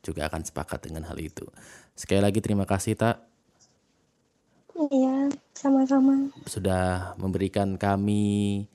juga 0.00 0.30
akan 0.30 0.46
sepakat 0.46 0.86
dengan 0.86 1.02
hal 1.04 1.18
itu. 1.18 1.42
Sekali 1.98 2.22
lagi 2.22 2.38
terima 2.38 2.62
kasih 2.64 2.94
tak 2.94 3.18
Iya, 4.76 5.32
sama-sama. 5.56 6.28
sudah 6.46 7.16
memberikan 7.16 7.80
kami 7.80 8.68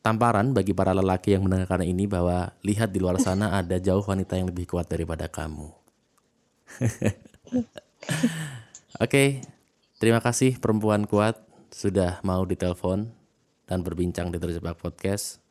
tamparan 0.00 0.50
bagi 0.52 0.72
para 0.72 0.90
lelaki 0.92 1.36
yang 1.36 1.44
mendengarkan 1.46 1.84
ini 1.84 2.08
bahwa 2.08 2.50
lihat 2.64 2.90
di 2.90 2.98
luar 2.98 3.20
sana 3.20 3.52
ada 3.54 3.76
jauh 3.78 4.02
wanita 4.02 4.34
yang 4.40 4.48
lebih 4.50 4.66
kuat 4.66 4.88
daripada 4.88 5.28
kamu. 5.30 5.68
Oke, 9.00 9.42
terima 9.98 10.20
kasih 10.22 10.56
perempuan 10.58 11.04
kuat 11.04 11.40
sudah 11.74 12.22
mau 12.22 12.46
ditelepon 12.46 13.10
dan 13.66 13.78
berbincang 13.82 14.30
di 14.30 14.38
Terjebak 14.38 14.78
Podcast. 14.78 15.42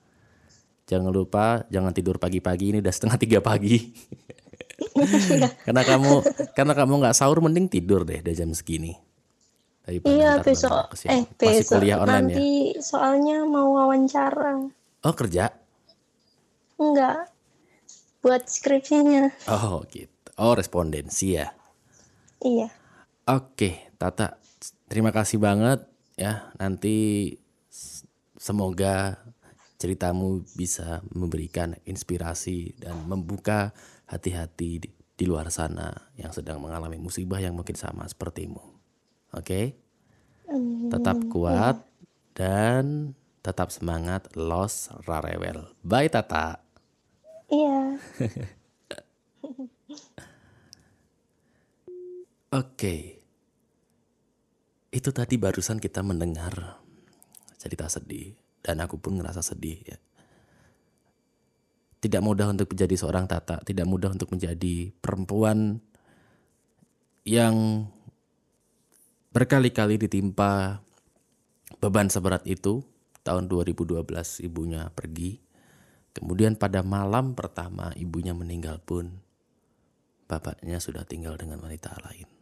Jangan 0.87 1.11
lupa 1.11 1.63
jangan 1.71 1.95
tidur 1.95 2.19
pagi-pagi 2.19 2.75
ini 2.75 2.77
udah 2.83 2.93
setengah 2.93 3.17
tiga 3.19 3.39
pagi. 3.39 3.91
karena 5.63 5.81
kamu 5.85 6.13
karena 6.53 6.73
kamu 6.75 6.93
nggak 7.03 7.15
sahur 7.15 7.39
mending 7.39 7.71
tidur 7.71 8.03
deh 8.03 8.19
di 8.19 8.33
jam 8.35 8.51
segini. 8.51 8.93
Daripada 9.83 10.11
Iya 10.15 10.31
besok 10.39 10.95
kesiangan. 10.95 11.11
eh 11.11 11.23
Masih 11.27 11.39
besok 11.39 11.75
kuliah 11.79 11.97
online 11.99 12.27
ya? 12.31 12.35
nanti 12.39 12.51
soalnya 12.79 13.37
mau 13.43 13.67
wawancara. 13.75 14.71
Oh 15.03 15.13
kerja? 15.15 15.51
Enggak. 16.79 17.27
Buat 18.23 18.47
skripsinya. 18.47 19.27
Oh 19.51 19.83
gitu. 19.91 20.07
Oh 20.39 20.55
respondensi 20.55 21.35
ya. 21.35 21.51
Iya. 22.43 22.67
Oke, 23.23 23.95
Tata, 23.95 24.35
terima 24.91 25.15
kasih 25.15 25.39
banget 25.39 25.87
ya. 26.19 26.51
Nanti 26.59 27.31
semoga 28.35 29.15
ceritamu 29.79 30.43
bisa 30.59 30.99
memberikan 31.15 31.79
inspirasi 31.87 32.75
dan 32.79 33.07
membuka 33.07 33.71
hati-hati 34.11 34.83
di, 34.83 34.89
di 34.91 35.25
luar 35.25 35.47
sana 35.47 36.11
yang 36.19 36.35
sedang 36.35 36.59
mengalami 36.59 36.99
musibah 36.99 37.39
yang 37.39 37.55
mungkin 37.55 37.79
sama 37.79 38.03
sepertimu. 38.03 38.59
Oke, 39.33 39.79
tetap 40.91 41.17
kuat 41.31 41.79
dan 42.35 43.15
tetap 43.39 43.71
semangat. 43.71 44.27
Los 44.35 44.91
rarewel. 45.07 45.71
Bye, 45.79 46.11
Tata. 46.11 46.59
Iya. 47.47 47.95
Oke. 52.53 53.17
Itu 54.93 55.09
tadi 55.09 55.41
barusan 55.41 55.81
kita 55.81 56.05
mendengar 56.05 56.77
cerita 57.57 57.89
sedih 57.89 58.37
dan 58.61 58.77
aku 58.77 59.01
pun 59.01 59.17
ngerasa 59.17 59.41
sedih 59.41 59.81
ya. 59.81 59.97
Tidak 61.97 62.21
mudah 62.21 62.53
untuk 62.53 62.69
menjadi 62.69 62.93
seorang 62.93 63.25
tata, 63.25 63.57
tidak 63.65 63.89
mudah 63.89 64.13
untuk 64.13 64.29
menjadi 64.29 64.93
perempuan 65.01 65.81
yang 67.25 67.89
berkali-kali 69.33 69.97
ditimpa 69.97 70.77
beban 71.81 72.13
seberat 72.13 72.45
itu. 72.45 72.85
Tahun 73.23 73.47
2012 73.49 74.03
ibunya 74.45 74.91
pergi. 74.93 75.41
Kemudian 76.13 76.53
pada 76.59 76.85
malam 76.85 77.33
pertama 77.33 77.89
ibunya 77.97 78.35
meninggal 78.35 78.77
pun 78.83 79.09
bapaknya 80.27 80.77
sudah 80.77 81.07
tinggal 81.07 81.39
dengan 81.39 81.57
wanita 81.63 81.97
lain. 82.03 82.32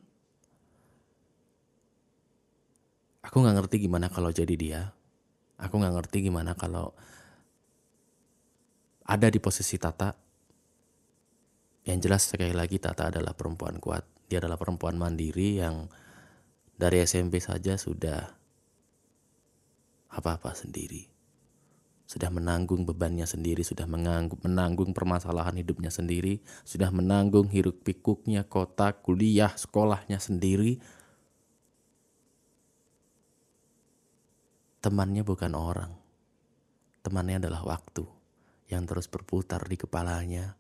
Aku 3.32 3.40
nggak 3.40 3.64
ngerti 3.64 3.88
gimana 3.88 4.12
kalau 4.12 4.28
jadi 4.28 4.56
dia. 4.60 4.92
Aku 5.56 5.80
nggak 5.80 5.96
ngerti 6.04 6.28
gimana 6.28 6.52
kalau 6.52 6.92
ada 9.08 9.32
di 9.32 9.40
posisi 9.40 9.80
Tata. 9.80 10.12
Yang 11.88 12.00
jelas 12.04 12.22
sekali 12.28 12.52
lagi 12.52 12.76
Tata 12.76 13.08
adalah 13.08 13.32
perempuan 13.32 13.80
kuat. 13.80 14.04
Dia 14.28 14.44
adalah 14.44 14.60
perempuan 14.60 15.00
mandiri 15.00 15.64
yang 15.64 15.88
dari 16.76 17.08
SMP 17.08 17.40
saja 17.40 17.80
sudah 17.80 18.36
apa-apa 20.12 20.52
sendiri. 20.52 21.08
Sudah 22.04 22.28
menanggung 22.28 22.84
bebannya 22.84 23.24
sendiri, 23.24 23.64
sudah 23.64 23.88
menanggung, 23.88 24.44
menanggung 24.44 24.92
permasalahan 24.92 25.56
hidupnya 25.56 25.88
sendiri, 25.88 26.44
sudah 26.68 26.92
menanggung 26.92 27.48
hiruk 27.48 27.80
pikuknya, 27.88 28.44
kota, 28.44 28.92
kuliah, 28.92 29.56
sekolahnya 29.56 30.20
sendiri. 30.20 30.84
Temannya 34.82 35.22
bukan 35.22 35.54
orang. 35.54 35.94
Temannya 37.06 37.38
adalah 37.38 37.62
waktu 37.62 38.02
yang 38.74 38.90
terus 38.90 39.06
berputar 39.06 39.62
di 39.70 39.78
kepalanya 39.78 40.58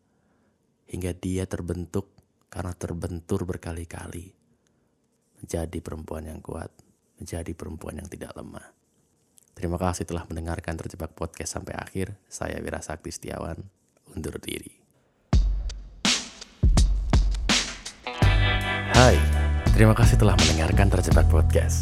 hingga 0.86 1.09
dia 1.17 1.49
terbentuk 1.49 2.13
karena 2.45 2.69
terbentur 2.78 3.49
berkali-kali 3.49 4.30
menjadi 5.41 5.74
perempuan 5.82 6.30
yang 6.30 6.38
kuat, 6.38 6.69
menjadi 7.17 7.49
perempuan 7.57 7.97
yang 7.97 8.05
tidak 8.05 8.38
lemah. 8.38 8.69
Terima 9.57 9.82
kasih 9.82 10.05
telah 10.05 10.30
mendengarkan 10.30 10.78
Terjebak 10.78 11.17
Podcast 11.17 11.57
sampai 11.57 11.74
akhir. 11.82 12.13
Saya 12.30 12.61
Wira 12.61 12.78
Sakti 12.78 13.09
Setiawan, 13.09 13.57
undur 14.13 14.38
diri. 14.38 14.69
Hai, 18.93 19.17
terima 19.74 19.97
kasih 19.97 20.22
telah 20.22 20.38
mendengarkan 20.38 20.93
Terjebak 20.93 21.26
Podcast. 21.26 21.82